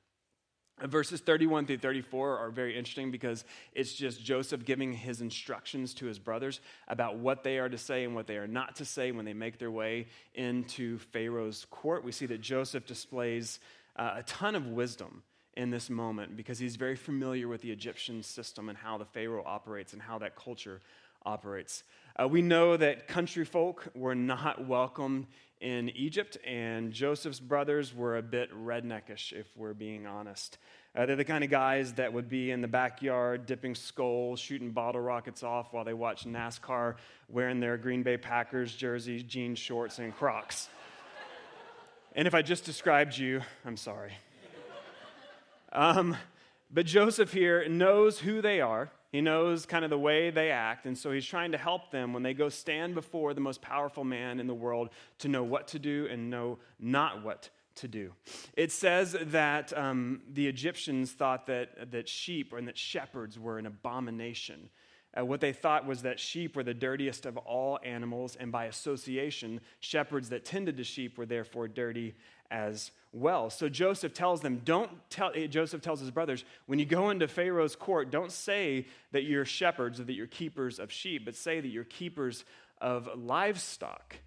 [0.83, 6.05] Verses 31 through 34 are very interesting because it's just Joseph giving his instructions to
[6.05, 9.11] his brothers about what they are to say and what they are not to say
[9.11, 12.03] when they make their way into Pharaoh's court.
[12.03, 13.59] We see that Joseph displays
[13.95, 15.23] uh, a ton of wisdom
[15.55, 19.43] in this moment because he's very familiar with the Egyptian system and how the Pharaoh
[19.43, 20.79] operates and how that culture
[21.25, 21.83] operates.
[22.15, 25.25] Uh, we know that country folk were not welcome
[25.60, 30.58] in Egypt, and Joseph's brothers were a bit redneckish, if we're being honest.
[30.96, 34.72] Uh, they're the kind of guys that would be in the backyard dipping Skoals, shooting
[34.72, 36.96] bottle rockets off while they watch NASCAR,
[37.30, 40.70] wearing their Green Bay Packers jerseys, jeans, shorts, and Crocs.
[42.15, 44.13] and if I just described you, I'm sorry.
[45.72, 46.15] Um,
[46.72, 48.91] but Joseph here knows who they are.
[49.12, 52.13] He knows kind of the way they act, and so he's trying to help them
[52.13, 54.89] when they go stand before the most powerful man in the world
[55.20, 58.12] to know what to do and know not what to do.
[58.56, 63.65] It says that um, the Egyptians thought that, that sheep and that shepherds were an
[63.65, 64.70] abomination.
[65.17, 68.65] Uh, what they thought was that sheep were the dirtiest of all animals, and by
[68.65, 72.13] association, shepherds that tended to sheep were therefore dirty
[72.51, 73.49] as well.
[73.49, 77.27] So Joseph tells them, don't tell, eh, Joseph tells his brothers, when you go into
[77.27, 81.60] Pharaoh's court, don't say that you're shepherds or that you're keepers of sheep, but say
[81.60, 82.45] that you're keepers
[82.79, 84.17] of livestock.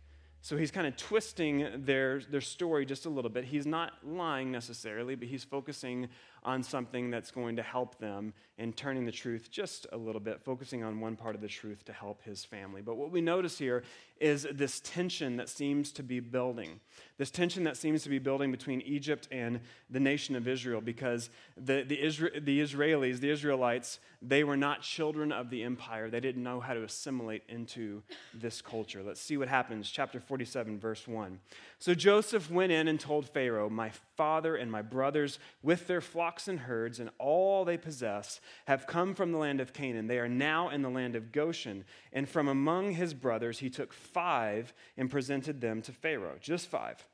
[0.42, 3.44] So he's kind of twisting their, their story just a little bit.
[3.44, 6.08] He's not lying necessarily, but he's focusing
[6.42, 10.42] on something that's going to help them and turning the truth just a little bit,
[10.42, 12.82] focusing on one part of the truth to help his family.
[12.82, 13.82] But what we notice here
[14.20, 16.80] is this tension that seems to be building.
[17.16, 21.30] This tension that seems to be building between Egypt and the nation of Israel because
[21.56, 26.10] the, the, Isra- the Israelis, the Israelites, they were not children of the empire.
[26.10, 28.02] They didn't know how to assimilate into
[28.34, 29.02] this culture.
[29.02, 29.90] Let's see what happens.
[29.90, 31.40] Chapter 47, verse 1.
[31.78, 36.46] So Joseph went in and told Pharaoh, My father and my brothers, with their flocks
[36.46, 40.06] and herds and all they possess, have come from the land of Canaan.
[40.06, 41.84] They are now in the land of Goshen.
[42.12, 46.36] And from among his brothers, he took five and presented them to Pharaoh.
[46.40, 47.04] Just five.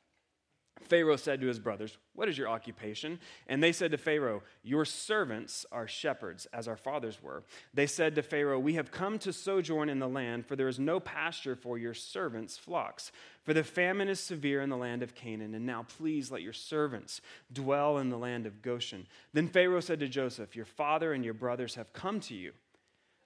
[0.83, 3.19] Pharaoh said to his brothers, What is your occupation?
[3.47, 7.43] And they said to Pharaoh, Your servants are shepherds, as our fathers were.
[7.73, 10.79] They said to Pharaoh, We have come to sojourn in the land, for there is
[10.79, 13.11] no pasture for your servants' flocks.
[13.43, 16.53] For the famine is severe in the land of Canaan, and now please let your
[16.53, 19.07] servants dwell in the land of Goshen.
[19.33, 22.53] Then Pharaoh said to Joseph, Your father and your brothers have come to you.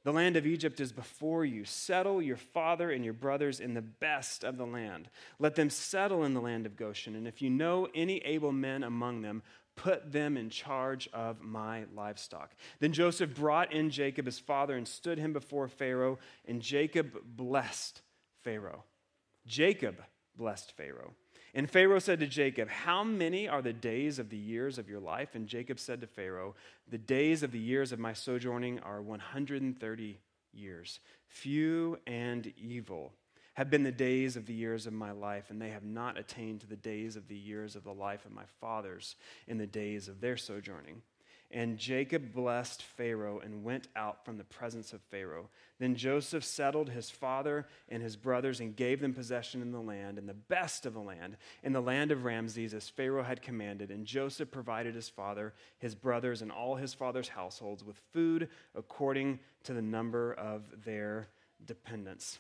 [0.04, 1.64] The land of Egypt is before you.
[1.64, 5.10] Settle your father and your brothers in the best of the land.
[5.38, 7.16] Let them settle in the land of Goshen.
[7.16, 9.44] And if you know any able men among them,
[9.76, 12.56] put them in charge of my livestock.
[12.80, 16.18] Then Joseph brought in Jacob, his father, and stood him before Pharaoh.
[16.48, 18.02] And Jacob blessed
[18.42, 18.84] Pharaoh.
[19.46, 20.02] Jacob
[20.36, 21.14] blessed Pharaoh.
[21.54, 25.02] And Pharaoh said to Jacob, How many are the days of the years of your
[25.02, 25.36] life?
[25.36, 26.56] And Jacob said to Pharaoh,
[26.90, 30.20] The days of the years of my sojourning are 130
[30.54, 31.00] years.
[31.28, 33.14] Few and evil
[33.56, 36.62] have been the days of the years of my life, and they have not attained
[36.62, 40.08] to the days of the years of the life of my fathers in the days
[40.08, 41.02] of their sojourning.
[41.54, 45.50] And Jacob blessed Pharaoh and went out from the presence of Pharaoh.
[45.80, 50.18] Then Joseph settled his father and his brothers and gave them possession in the land,
[50.18, 53.92] and the best of the land, in the land of Ramses, as Pharaoh had commanded.
[53.92, 59.40] And Joseph provided his father, his brothers, and all his father's households with food according
[59.64, 61.28] to the number of their
[61.66, 62.40] dependents.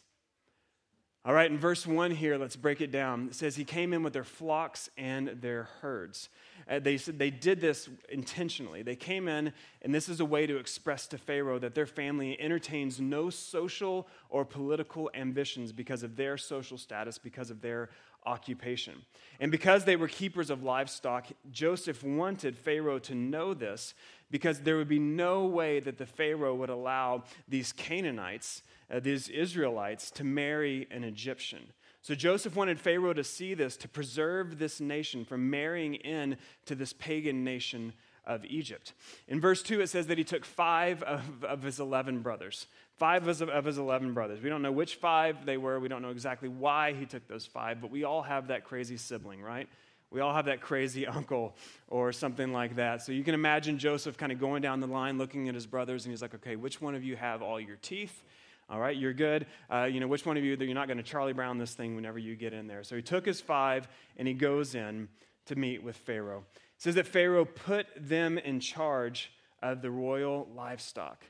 [1.24, 3.28] All right, in verse 1 here, let's break it down.
[3.28, 6.30] It says, He came in with their flocks and their herds.
[6.68, 8.82] Uh, they they did this intentionally.
[8.82, 9.54] They came in,
[9.84, 14.08] and this is a way to express to Pharaoh that their family entertains no social
[14.30, 17.90] or political ambitions because of their social status, because of their
[18.26, 19.02] occupation.
[19.40, 23.94] And because they were keepers of livestock, Joseph wanted Pharaoh to know this
[24.30, 29.30] because there would be no way that the Pharaoh would allow these Canaanites uh, these
[29.30, 31.72] Israelites to marry an Egyptian.
[32.02, 36.76] So Joseph wanted Pharaoh to see this, to preserve this nation from marrying in to
[36.76, 37.94] this pagan nation
[38.26, 38.94] of Egypt.
[39.28, 42.68] In verse 2, it says that he took five of, of his 11 brothers.
[42.98, 44.42] Five of of his 11 brothers.
[44.42, 45.80] We don't know which five they were.
[45.80, 48.98] We don't know exactly why he took those five, but we all have that crazy
[48.98, 49.68] sibling, right?
[50.12, 51.56] We all have that crazy uncle
[51.88, 53.02] or something like that.
[53.02, 56.06] So you can imagine Joseph kind of going down the line looking at his brothers,
[56.06, 58.24] and he's like, okay, which one of you have all your teeth?
[58.72, 59.48] All right, you're good.
[59.70, 61.94] Uh, you know, which one of you, you're not going to Charlie Brown this thing
[61.94, 62.84] whenever you get in there.
[62.84, 65.10] So he took his five and he goes in
[65.48, 66.46] to meet with Pharaoh.
[66.56, 71.26] It says that Pharaoh put them in charge of the royal livestock.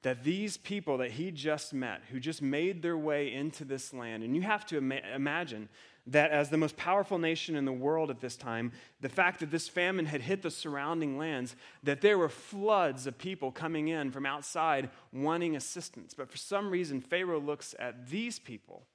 [0.00, 4.22] That these people that he just met, who just made their way into this land,
[4.22, 5.68] and you have to ima- imagine
[6.06, 9.50] that as the most powerful nation in the world at this time, the fact that
[9.50, 14.10] this famine had hit the surrounding lands, that there were floods of people coming in
[14.10, 16.14] from outside wanting assistance.
[16.14, 18.86] But for some reason, Pharaoh looks at these people,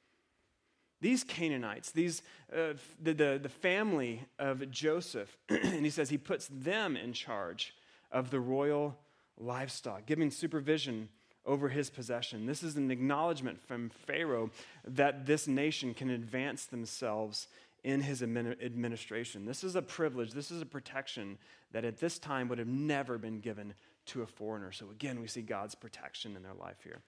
[1.02, 2.21] these Canaanites, these,
[2.56, 7.76] uh, the, the, the family of Joseph, and he says he puts them in charge
[8.12, 8.97] of the royal
[9.38, 11.10] livestock, giving supervision
[11.46, 12.46] over his possession.
[12.46, 14.52] This is an acknowledgement from Pharaoh
[14.86, 17.48] that this nation can advance themselves
[17.84, 19.46] in his administration.
[19.46, 21.38] This is a privilege, this is a protection
[21.72, 23.74] that at this time would have never been given
[24.08, 24.72] to a foreigner.
[24.72, 27.02] So again, we see God's protection in their life here.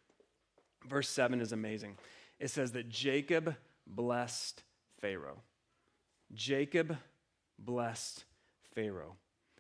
[0.88, 1.98] Verse 7 is amazing.
[2.40, 4.64] It says that Jacob blessed
[5.00, 5.42] Pharaoh.
[6.34, 6.98] Jacob
[7.60, 8.26] blessed
[8.74, 9.16] Pharaoh.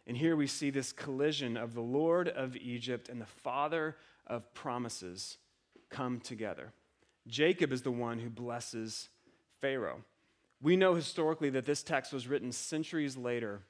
[0.08, 3.96] And here we see this collision of the Lord of Egypt and the father
[4.28, 5.38] of promises
[5.90, 6.72] come together.
[7.28, 9.10] Jacob is the one who blesses
[9.62, 10.04] Pharaoh.
[10.62, 13.62] We know historically that this text was written centuries later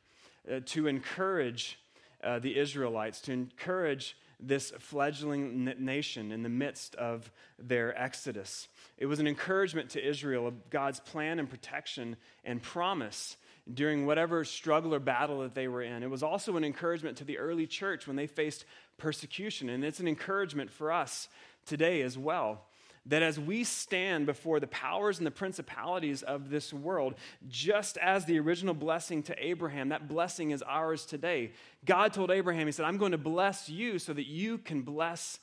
[0.52, 1.80] uh, to encourage
[2.24, 8.68] uh, the Israelites, to encourage this fledgling nation in the midst of their exodus.
[8.98, 13.38] It was an encouragement to Israel of God's plan and protection and promise
[13.72, 16.04] during whatever struggle or battle that they were in.
[16.04, 18.66] It was also an encouragement to the early church when they faced
[18.98, 19.70] persecution.
[19.70, 21.30] And it's an encouragement for us
[21.66, 22.66] today as well.
[23.06, 27.16] That as we stand before the powers and the principalities of this world,
[27.50, 31.52] just as the original blessing to Abraham, that blessing is ours today.
[31.86, 35.40] God told Abraham, He said, I'm going to bless you so that you can bless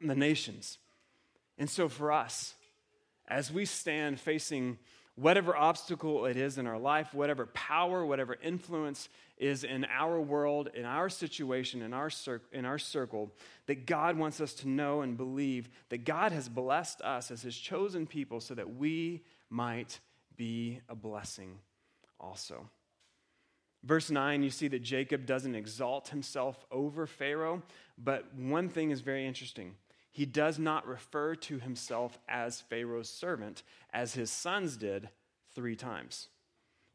[0.00, 0.78] the nations.
[1.58, 2.54] And so for us,
[3.28, 4.78] as we stand facing
[5.16, 10.68] whatever obstacle it is in our life, whatever power, whatever influence is in our world,
[10.74, 13.32] in our situation, in our, cir- in our circle,
[13.66, 17.56] that God wants us to know and believe that God has blessed us as his
[17.56, 20.00] chosen people so that we might
[20.36, 21.58] be a blessing
[22.20, 22.68] also.
[23.82, 27.62] Verse 9, you see that Jacob doesn't exalt himself over Pharaoh,
[27.96, 29.76] but one thing is very interesting.
[30.16, 35.10] He does not refer to himself as Pharaoh's servant, as his sons did
[35.54, 36.28] three times.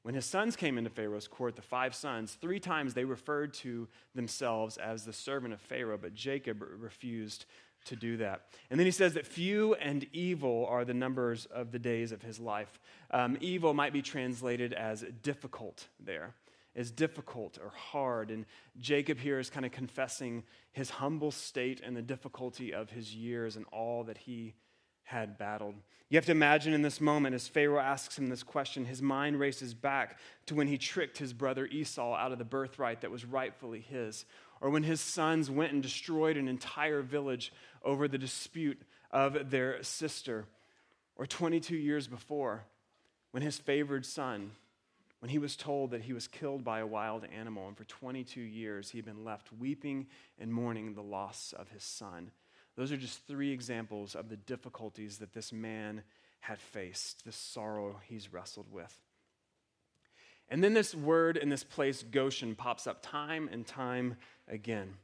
[0.02, 3.88] When his sons came into Pharaoh's court, the five sons, three times they referred to
[4.16, 7.46] themselves as the servant of Pharaoh, but Jacob refused
[7.86, 8.48] to do that.
[8.72, 12.24] And then he says that few and evil are the numbers of the days of
[12.24, 12.80] his life.
[13.12, 16.34] Um, evil might be translated as difficult there,
[16.76, 18.32] as difficult or hard.
[18.32, 18.46] And
[18.78, 23.56] Jacob here is kind of confessing his humble state and the difficulty of his years
[23.56, 24.54] and all that he
[25.04, 25.76] had battled.
[26.10, 29.40] You have to imagine in this moment, as Pharaoh asks him this question, his mind
[29.40, 33.26] races back to when he tricked his brother Esau out of the birthright that was
[33.26, 34.26] rightfully his,
[34.60, 37.54] or when his sons went and destroyed an entire village
[37.84, 40.46] over the dispute of their sister,
[41.16, 42.66] or 22 years before,
[43.32, 44.52] when his favored son,
[45.22, 48.42] when he was told that he was killed by a wild animal, and for 22
[48.42, 50.08] years he had been left weeping
[50.40, 52.32] and mourning the loss of his son.
[52.76, 56.02] Those are just three examples of the difficulties that this man
[56.40, 59.00] had faced, the sorrow he's wrestled with.
[60.50, 64.16] And then this word in this place, Goshen, pops up time and time
[64.48, 64.96] again.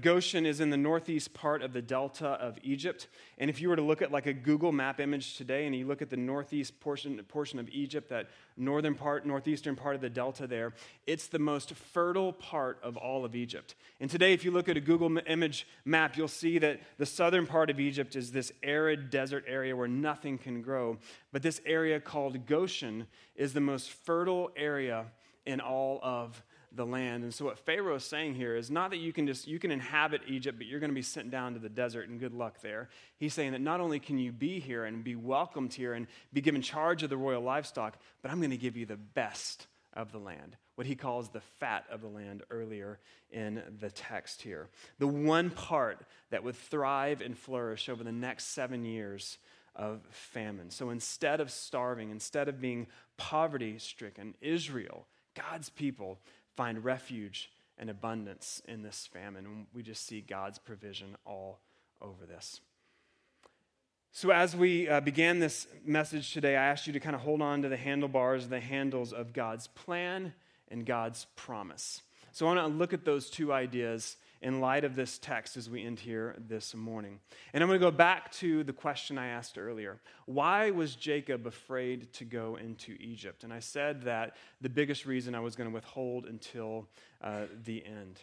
[0.00, 3.06] Goshen is in the northeast part of the delta of Egypt.
[3.38, 5.86] And if you were to look at like a Google map image today and you
[5.86, 10.10] look at the northeast portion, portion of Egypt, that northern part, northeastern part of the
[10.10, 10.72] delta there,
[11.06, 13.76] it's the most fertile part of all of Egypt.
[14.00, 17.46] And today, if you look at a Google image map, you'll see that the southern
[17.46, 20.98] part of Egypt is this arid desert area where nothing can grow.
[21.32, 25.06] But this area called Goshen is the most fertile area
[25.44, 26.42] in all of
[26.72, 27.24] the land.
[27.24, 29.70] And so what Pharaoh is saying here is not that you can just you can
[29.70, 32.60] inhabit Egypt, but you're going to be sent down to the desert and good luck
[32.60, 32.88] there.
[33.18, 36.40] He's saying that not only can you be here and be welcomed here and be
[36.40, 40.12] given charge of the royal livestock, but I'm going to give you the best of
[40.12, 40.56] the land.
[40.74, 42.98] What he calls the fat of the land earlier
[43.30, 44.68] in the text here.
[44.98, 49.38] The one part that would thrive and flourish over the next seven years
[49.74, 50.70] of famine.
[50.70, 56.18] So instead of starving, instead of being poverty stricken, Israel, God's people,
[56.56, 59.44] find refuge and abundance in this famine.
[59.44, 61.60] And we just see God's provision all
[62.00, 62.60] over this.
[64.12, 67.42] So, as we uh, began this message today, I asked you to kind of hold
[67.42, 70.32] on to the handlebars, the handles of God's plan
[70.68, 72.00] and God's promise.
[72.32, 74.16] So, I want to look at those two ideas
[74.46, 77.18] in light of this text as we end here this morning.
[77.52, 81.48] And I'm going to go back to the question I asked earlier Why was Jacob
[81.48, 83.42] afraid to go into Egypt?
[83.42, 86.86] And I said that the biggest reason I was going to withhold until
[87.20, 88.20] uh, the end.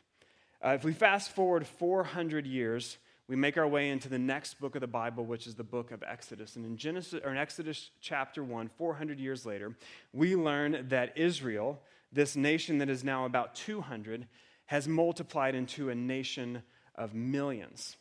[0.63, 4.75] Uh, if we fast forward 400 years, we make our way into the next book
[4.75, 6.55] of the Bible, which is the book of Exodus.
[6.55, 9.75] And in Genesis or in Exodus chapter 1, 400 years later,
[10.13, 11.81] we learn that Israel,
[12.13, 14.25] this nation that is now about 200,
[14.65, 16.63] has multiplied into a nation
[16.95, 17.97] of millions.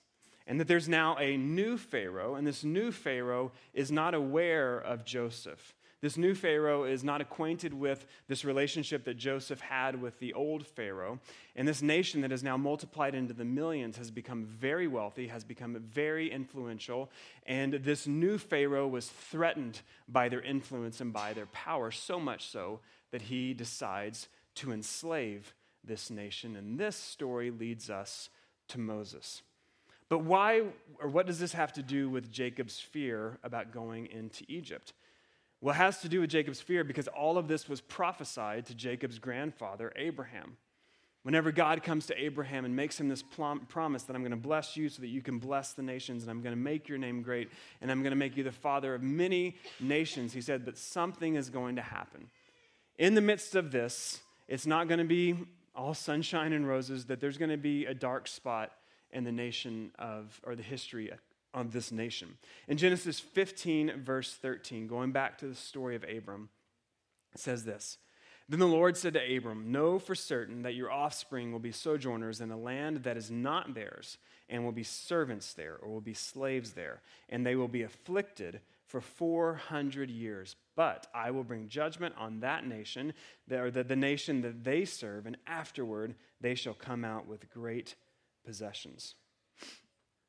[0.46, 5.04] And that there's now a new Pharaoh, and this new Pharaoh is not aware of
[5.04, 5.74] Joseph.
[6.02, 10.66] This new Pharaoh is not acquainted with this relationship that Joseph had with the old
[10.66, 11.20] Pharaoh.
[11.54, 15.44] And this nation that is now multiplied into the millions has become very wealthy, has
[15.44, 17.08] become very influential.
[17.46, 22.48] And this new Pharaoh was threatened by their influence and by their power, so much
[22.48, 22.80] so
[23.12, 25.54] that he decides to enslave
[25.84, 26.56] this nation.
[26.56, 28.28] And this story leads us
[28.68, 29.42] to Moses.
[30.08, 30.62] But why,
[31.00, 34.92] or what does this have to do with Jacob's fear about going into Egypt?
[35.60, 38.74] Well, it has to do with Jacob's fear because all of this was prophesied to
[38.74, 40.56] Jacob's grandfather, Abraham.
[41.22, 44.76] Whenever God comes to Abraham and makes him this promise that I'm going to bless
[44.76, 47.22] you so that you can bless the nations, and I'm going to make your name
[47.22, 47.48] great,
[47.80, 51.36] and I'm going to make you the father of many nations, he said, but something
[51.36, 52.28] is going to happen.
[52.98, 55.36] In the midst of this, it's not going to be
[55.74, 58.72] all sunshine and roses, that there's going to be a dark spot
[59.10, 61.10] in the nation of, or the history
[61.54, 62.36] on this nation.
[62.68, 66.48] In Genesis 15, verse 13, going back to the story of Abram,
[67.34, 67.98] it says this
[68.48, 72.40] Then the Lord said to Abram, Know for certain that your offspring will be sojourners
[72.40, 74.18] in a land that is not theirs,
[74.48, 78.60] and will be servants there, or will be slaves there, and they will be afflicted
[78.92, 80.54] for 400 years.
[80.76, 83.14] But I will bring judgment on that nation,
[83.50, 87.94] or the, the nation that they serve, and afterward they shall come out with great
[88.44, 89.14] possessions.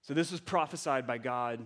[0.02, 1.66] So, this was prophesied by God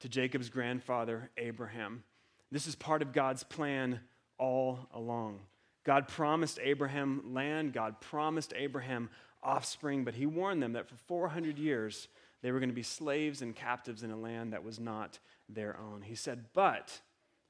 [0.00, 2.04] to Jacob's grandfather, Abraham.
[2.52, 4.00] This is part of God's plan
[4.38, 5.40] all along.
[5.82, 9.08] God promised Abraham land, God promised Abraham
[9.42, 12.08] offspring, but he warned them that for 400 years
[12.44, 15.18] they were going to be slaves and captives in a land that was not
[15.48, 16.02] their own.
[16.02, 17.00] He said, But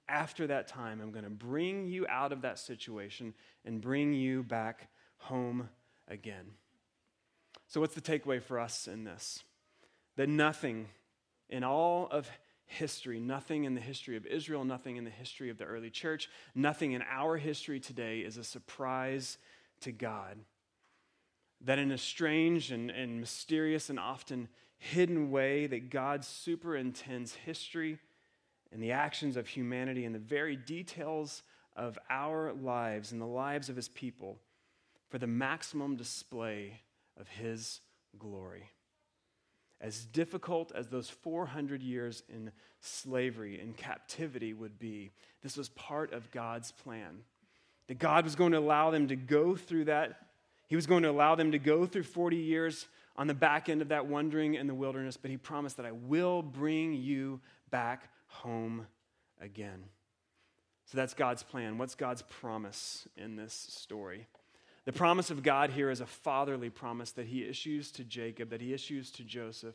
[0.08, 3.34] after that time, I'm going to bring you out of that situation
[3.66, 4.88] and bring you back
[5.18, 5.68] home
[6.08, 6.52] again.
[7.66, 9.42] So, what's the takeaway for us in this?
[10.16, 10.88] that nothing
[11.48, 12.28] in all of
[12.66, 16.30] history, nothing in the history of Israel, nothing in the history of the early church,
[16.54, 19.38] nothing in our history today is a surprise
[19.80, 20.38] to God.
[21.60, 27.98] That in a strange and, and mysterious and often hidden way, that God superintends history
[28.72, 31.42] and the actions of humanity and the very details
[31.76, 34.38] of our lives and the lives of his people
[35.08, 36.80] for the maximum display
[37.18, 37.80] of his
[38.18, 38.70] glory
[39.84, 42.50] as difficult as those 400 years in
[42.80, 45.10] slavery, and captivity would be,
[45.42, 47.18] this was part of God's plan.
[47.88, 50.28] That God was going to allow them to go through that.
[50.68, 52.86] He was going to allow them to go through 40 years
[53.16, 55.92] on the back end of that wandering in the wilderness, but He promised that I
[55.92, 57.40] will bring you
[57.70, 58.86] back home
[59.40, 59.84] again.
[60.86, 61.78] So that's God's plan.
[61.78, 64.26] What's God's promise in this story?
[64.84, 68.60] The promise of God here is a fatherly promise that he issues to Jacob, that
[68.60, 69.74] he issues to Joseph,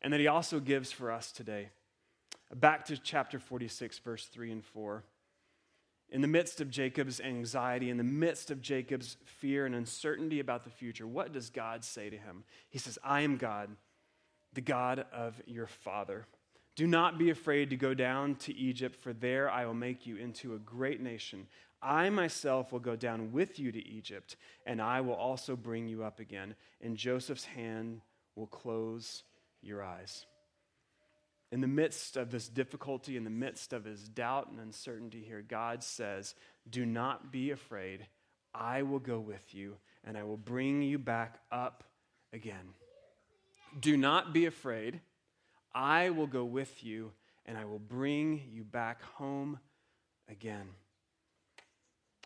[0.00, 1.70] and that he also gives for us today.
[2.54, 5.02] Back to chapter 46, verse 3 and 4.
[6.14, 10.62] In the midst of Jacob's anxiety, in the midst of Jacob's fear and uncertainty about
[10.62, 12.44] the future, what does God say to him?
[12.70, 13.70] He says, I am God,
[14.52, 16.24] the God of your father.
[16.76, 20.16] Do not be afraid to go down to Egypt, for there I will make you
[20.16, 21.48] into a great nation.
[21.82, 24.36] I myself will go down with you to Egypt,
[24.66, 28.02] and I will also bring you up again, and Joseph's hand
[28.36, 29.24] will close
[29.62, 30.26] your eyes.
[31.54, 35.40] In the midst of this difficulty, in the midst of his doubt and uncertainty here,
[35.40, 36.34] God says,
[36.68, 38.06] Do not be afraid.
[38.52, 41.84] I will go with you, and I will bring you back up
[42.32, 42.74] again.
[43.78, 45.00] Do not be afraid.
[45.72, 47.12] I will go with you,
[47.46, 49.60] and I will bring you back home
[50.28, 50.70] again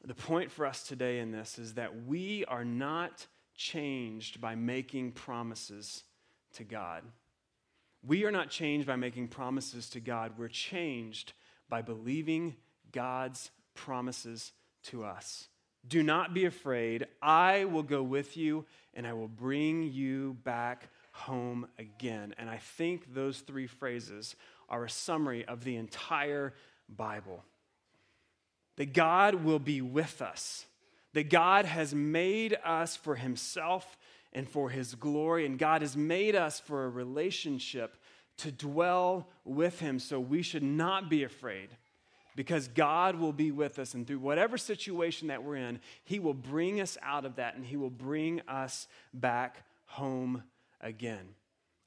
[0.05, 3.27] the point for us today in this is that we are not
[3.57, 6.05] changed by making promises
[6.55, 7.03] to God.
[8.07, 10.33] We are not changed by making promises to God.
[10.39, 11.33] We're changed
[11.69, 12.57] by believing
[12.93, 14.53] God's promises
[14.85, 15.49] to us.
[15.87, 17.07] Do not be afraid.
[17.23, 22.35] I will go with you and I will bring you back home again.
[22.39, 24.37] And I think those three phrases
[24.69, 26.55] are a summary of the entire
[26.89, 27.45] Bible
[28.77, 30.65] that God will be with us,
[31.13, 33.99] that God has made us for himself
[34.33, 37.97] and for his glory, and God has made us for a relationship
[38.39, 39.99] to dwell with him.
[39.99, 41.71] So we should not be afraid
[42.37, 43.95] because God will be with us.
[43.95, 47.65] And through whatever situation that we're in, he will bring us out of that and
[47.65, 50.45] he will bring us back home
[50.81, 51.35] again.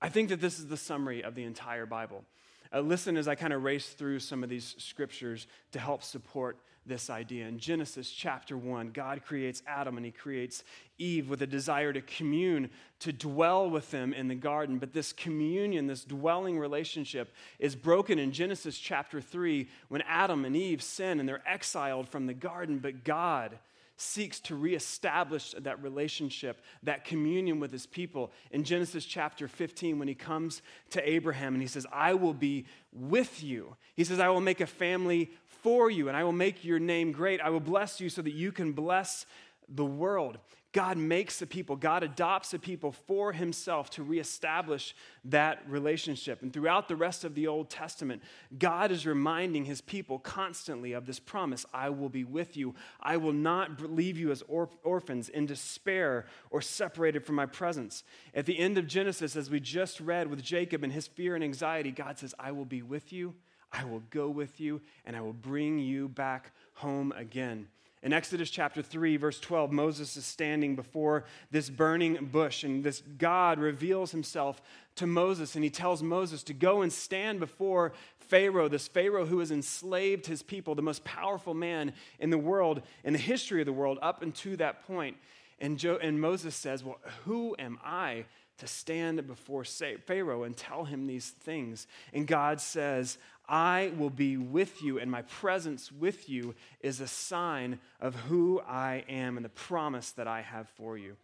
[0.01, 2.25] I think that this is the summary of the entire Bible.
[2.73, 6.57] Uh, listen as I kind of race through some of these scriptures to help support
[6.85, 7.47] this idea.
[7.47, 10.63] In Genesis chapter 1, God creates Adam and he creates
[10.97, 12.69] Eve with a desire to commune,
[12.99, 14.77] to dwell with them in the garden.
[14.77, 20.55] But this communion, this dwelling relationship, is broken in Genesis chapter 3 when Adam and
[20.55, 22.79] Eve sin and they're exiled from the garden.
[22.79, 23.59] But God,
[24.01, 28.31] seeks to reestablish that relationship, that communion with his people.
[28.49, 32.65] In Genesis chapter 15, when he comes to Abraham and he says, I will be
[32.91, 35.29] with you, he says, I will make a family
[35.61, 37.41] for you and I will make your name great.
[37.41, 39.25] I will bless you so that you can bless
[39.67, 40.37] the world.
[40.73, 44.95] God makes a people, God adopts a people for himself to reestablish
[45.25, 46.41] that relationship.
[46.41, 48.21] And throughout the rest of the Old Testament,
[48.57, 52.73] God is reminding his people constantly of this promise I will be with you.
[53.01, 58.03] I will not leave you as or- orphans in despair or separated from my presence.
[58.33, 61.43] At the end of Genesis, as we just read with Jacob and his fear and
[61.43, 63.35] anxiety, God says, I will be with you,
[63.71, 67.67] I will go with you, and I will bring you back home again.
[68.03, 73.03] In Exodus chapter 3, verse 12, Moses is standing before this burning bush, and this
[73.19, 74.59] God reveals himself
[74.95, 79.39] to Moses, and he tells Moses to go and stand before Pharaoh, this Pharaoh who
[79.39, 83.67] has enslaved his people, the most powerful man in the world, in the history of
[83.67, 85.17] the world, up until that point.
[85.59, 88.25] And, jo- and Moses says, Well, who am I
[88.57, 91.85] to stand before Pharaoh and tell him these things?
[92.13, 97.07] And God says, I will be with you, and my presence with you is a
[97.07, 101.17] sign of who I am and the promise that I have for you.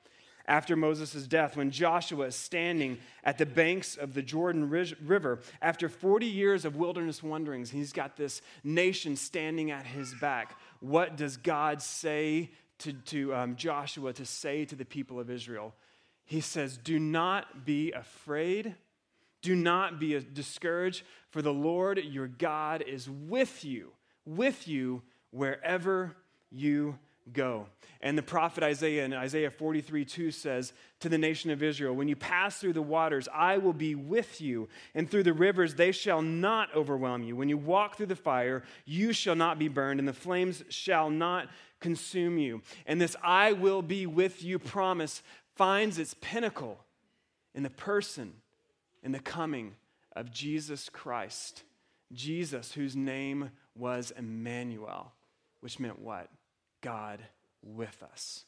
[0.47, 5.89] After Moses' death, when Joshua is standing at the banks of the Jordan River, after
[5.89, 10.57] 40 years of wilderness wanderings, he's got this nation standing at his back.
[10.80, 15.76] What does God say to, to um, Joshua to say to the people of Israel?
[16.24, 18.76] He says, Do not be afraid
[19.47, 23.93] do not be discouraged, for the Lord your God is with you,
[24.25, 26.17] with you wherever
[26.51, 26.99] you
[27.31, 27.67] go.
[28.01, 32.09] And the prophet Isaiah in Isaiah 43 2 says to the nation of Israel, When
[32.09, 35.93] you pass through the waters, I will be with you, and through the rivers, they
[35.93, 37.37] shall not overwhelm you.
[37.37, 41.09] When you walk through the fire, you shall not be burned, and the flames shall
[41.09, 41.47] not
[41.79, 42.63] consume you.
[42.85, 45.23] And this I will be with you promise
[45.55, 46.79] finds its pinnacle
[47.55, 48.33] in the person
[49.07, 49.73] in the coming
[50.17, 51.63] of Jesus Christ.
[52.11, 55.13] Jesus, whose name was Emmanuel,
[55.61, 56.29] which meant what?
[56.81, 57.21] God
[57.63, 58.43] with us.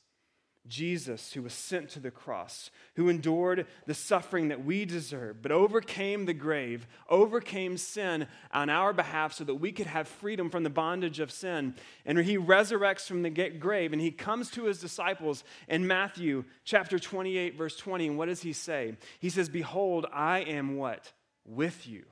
[0.69, 5.51] Jesus, who was sent to the cross, who endured the suffering that we deserve, but
[5.51, 10.63] overcame the grave, overcame sin on our behalf so that we could have freedom from
[10.63, 11.75] the bondage of sin.
[12.05, 16.99] And he resurrects from the grave and he comes to his disciples in Matthew chapter
[16.99, 18.07] 28, verse 20.
[18.07, 18.95] And what does he say?
[19.19, 21.11] He says, Behold, I am what?
[21.45, 22.05] With you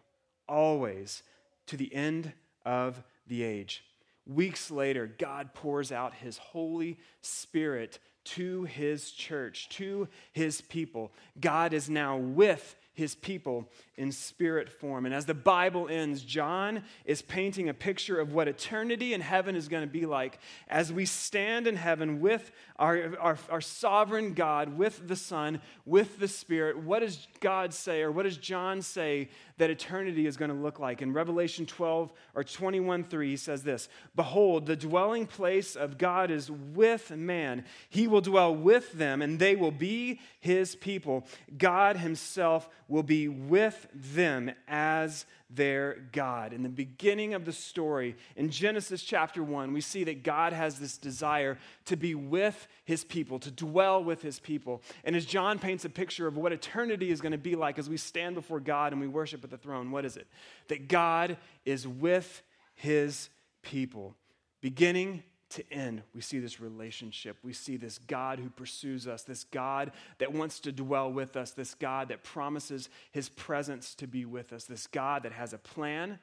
[0.47, 1.23] always
[1.67, 2.33] to the end
[2.65, 3.83] of the age.
[4.25, 7.99] Weeks later, God pours out his Holy Spirit
[8.35, 11.11] to his church, to his people.
[11.39, 15.05] God is now with his people in spirit form.
[15.05, 19.55] And as the Bible ends, John is painting a picture of what eternity in heaven
[19.55, 24.33] is going to be like as we stand in heaven with our, our, our, sovereign
[24.33, 26.79] God, with the Son, with the Spirit.
[26.79, 30.79] What does God say, or what does John say that eternity is going to look
[30.79, 31.01] like?
[31.01, 36.31] In Revelation 12 or 21 3, he says this Behold, the dwelling place of God
[36.31, 37.65] is with man.
[37.89, 41.25] He will dwell with them, and they will be his people.
[41.57, 46.51] God himself will be with them as their God.
[46.51, 50.77] In the beginning of the story, in Genesis chapter 1, we see that God has
[50.77, 54.81] this desire to be with his people, to dwell with his people.
[55.03, 57.89] And as John paints a picture of what eternity is going to be like as
[57.89, 60.27] we stand before God and we worship at the throne, what is it?
[60.67, 62.43] That God is with
[62.75, 63.29] his
[63.61, 64.15] people,
[64.61, 67.37] beginning to end, we see this relationship.
[67.41, 71.51] We see this God who pursues us, this God that wants to dwell with us,
[71.51, 75.57] this God that promises his presence to be with us, this God that has a
[75.57, 76.19] plan,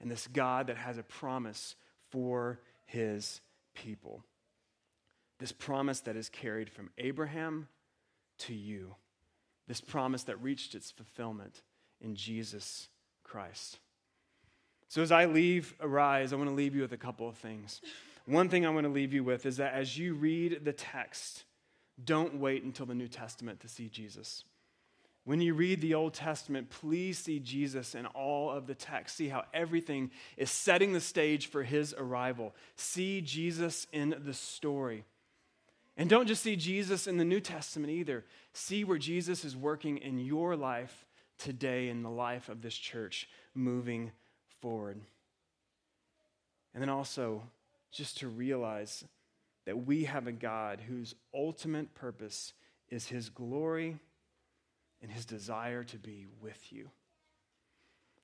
[0.00, 1.76] and this God that has a promise
[2.10, 3.40] for his
[3.74, 4.22] people.
[5.38, 7.68] This promise that is carried from Abraham
[8.40, 8.94] to you,
[9.66, 11.62] this promise that reached its fulfillment
[12.00, 12.88] in Jesus
[13.24, 13.78] Christ.
[14.88, 17.80] So, as I leave Arise, I want to leave you with a couple of things.
[18.26, 21.44] One thing I want to leave you with is that as you read the text,
[22.02, 24.44] don't wait until the New Testament to see Jesus.
[25.24, 29.16] When you read the Old Testament, please see Jesus in all of the text.
[29.16, 32.54] See how everything is setting the stage for his arrival.
[32.74, 35.04] See Jesus in the story.
[35.96, 38.24] And don't just see Jesus in the New Testament either.
[38.52, 41.06] See where Jesus is working in your life
[41.38, 44.10] today in the life of this church moving
[44.60, 45.00] forward.
[46.74, 47.42] And then also,
[47.92, 49.04] just to realize
[49.66, 52.52] that we have a God whose ultimate purpose
[52.88, 53.96] is his glory
[55.00, 56.90] and his desire to be with you.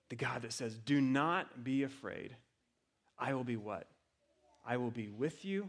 [0.08, 2.34] The God that says, Do not be afraid.
[3.18, 3.86] I will be what?
[4.66, 5.68] I will be with you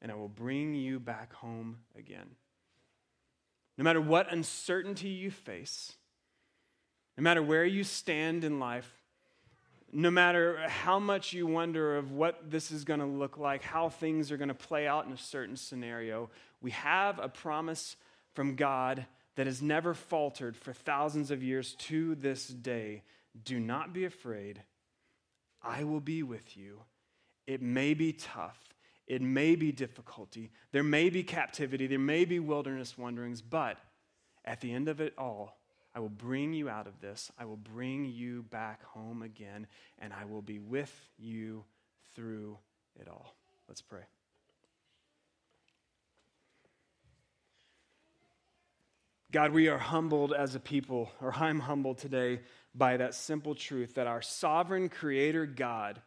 [0.00, 2.30] and I will bring you back home again.
[3.76, 5.92] No matter what uncertainty you face,
[7.16, 8.97] no matter where you stand in life,
[9.92, 13.88] no matter how much you wonder of what this is going to look like, how
[13.88, 16.30] things are going to play out in a certain scenario,
[16.60, 17.96] we have a promise
[18.34, 23.02] from God that has never faltered for thousands of years to this day.
[23.44, 24.62] Do not be afraid.
[25.62, 26.80] I will be with you.
[27.46, 28.58] It may be tough.
[29.06, 30.50] It may be difficulty.
[30.72, 31.86] There may be captivity.
[31.86, 33.40] There may be wilderness wanderings.
[33.40, 33.78] But
[34.44, 35.57] at the end of it all,
[35.94, 37.32] I will bring you out of this.
[37.38, 39.66] I will bring you back home again,
[39.98, 41.64] and I will be with you
[42.14, 42.58] through
[43.00, 43.34] it all.
[43.68, 44.02] Let's pray.
[49.30, 52.40] God, we are humbled as a people, or I'm humbled today
[52.74, 56.00] by that simple truth that our sovereign creator God,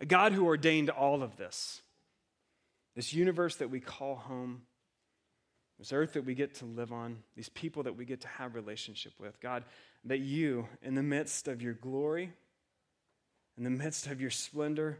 [0.00, 1.82] a God who ordained all of this,
[2.96, 4.62] this universe that we call home,
[5.80, 8.54] this earth that we get to live on, these people that we get to have
[8.54, 9.40] relationship with.
[9.40, 9.64] God,
[10.04, 12.34] that you, in the midst of your glory,
[13.56, 14.98] in the midst of your splendor,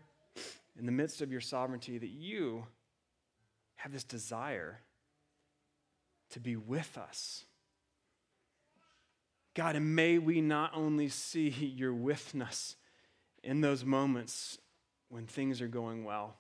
[0.79, 2.65] in the midst of your sovereignty, that you
[3.77, 4.81] have this desire
[6.31, 7.45] to be with us.
[9.53, 12.77] God, and may we not only see your withness
[13.45, 14.57] in those moments
[15.11, 16.37] when things are going well,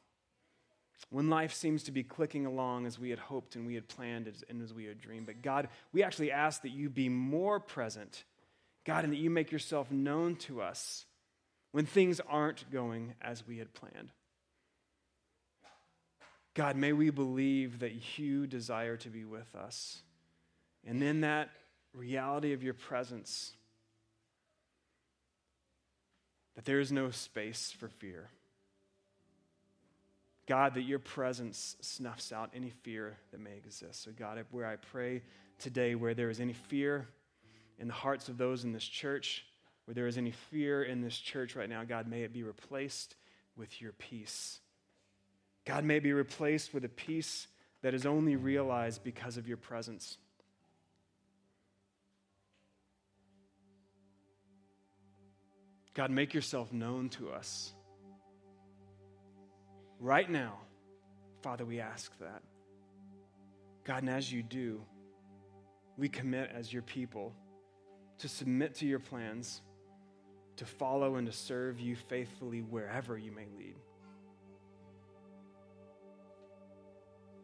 [1.08, 4.30] when life seems to be clicking along as we had hoped and we had planned
[4.48, 5.26] and as we had dreamed.
[5.26, 8.24] But God, we actually ask that you be more present,
[8.84, 11.06] God, and that you make yourself known to us
[11.72, 14.12] when things aren't going as we had planned.
[16.54, 20.02] God, may we believe that you desire to be with us.
[20.86, 21.50] And in that
[21.94, 23.52] reality of your presence,
[26.56, 28.28] that there is no space for fear.
[30.50, 34.02] God, that your presence snuffs out any fear that may exist.
[34.02, 35.22] So, God, where I pray
[35.60, 37.06] today, where there is any fear
[37.78, 39.46] in the hearts of those in this church,
[39.84, 43.14] where there is any fear in this church right now, God, may it be replaced
[43.54, 44.58] with your peace.
[45.64, 47.46] God, may be replaced with a peace
[47.82, 50.16] that is only realized because of your presence.
[55.94, 57.72] God, make yourself known to us.
[60.00, 60.54] Right now,
[61.42, 62.42] Father, we ask that.
[63.84, 64.80] God, and as you do,
[65.98, 67.34] we commit as your people
[68.18, 69.60] to submit to your plans,
[70.56, 73.76] to follow and to serve you faithfully wherever you may lead.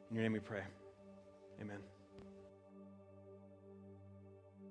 [0.08, 0.62] In your name we pray.
[1.60, 1.95] Amen.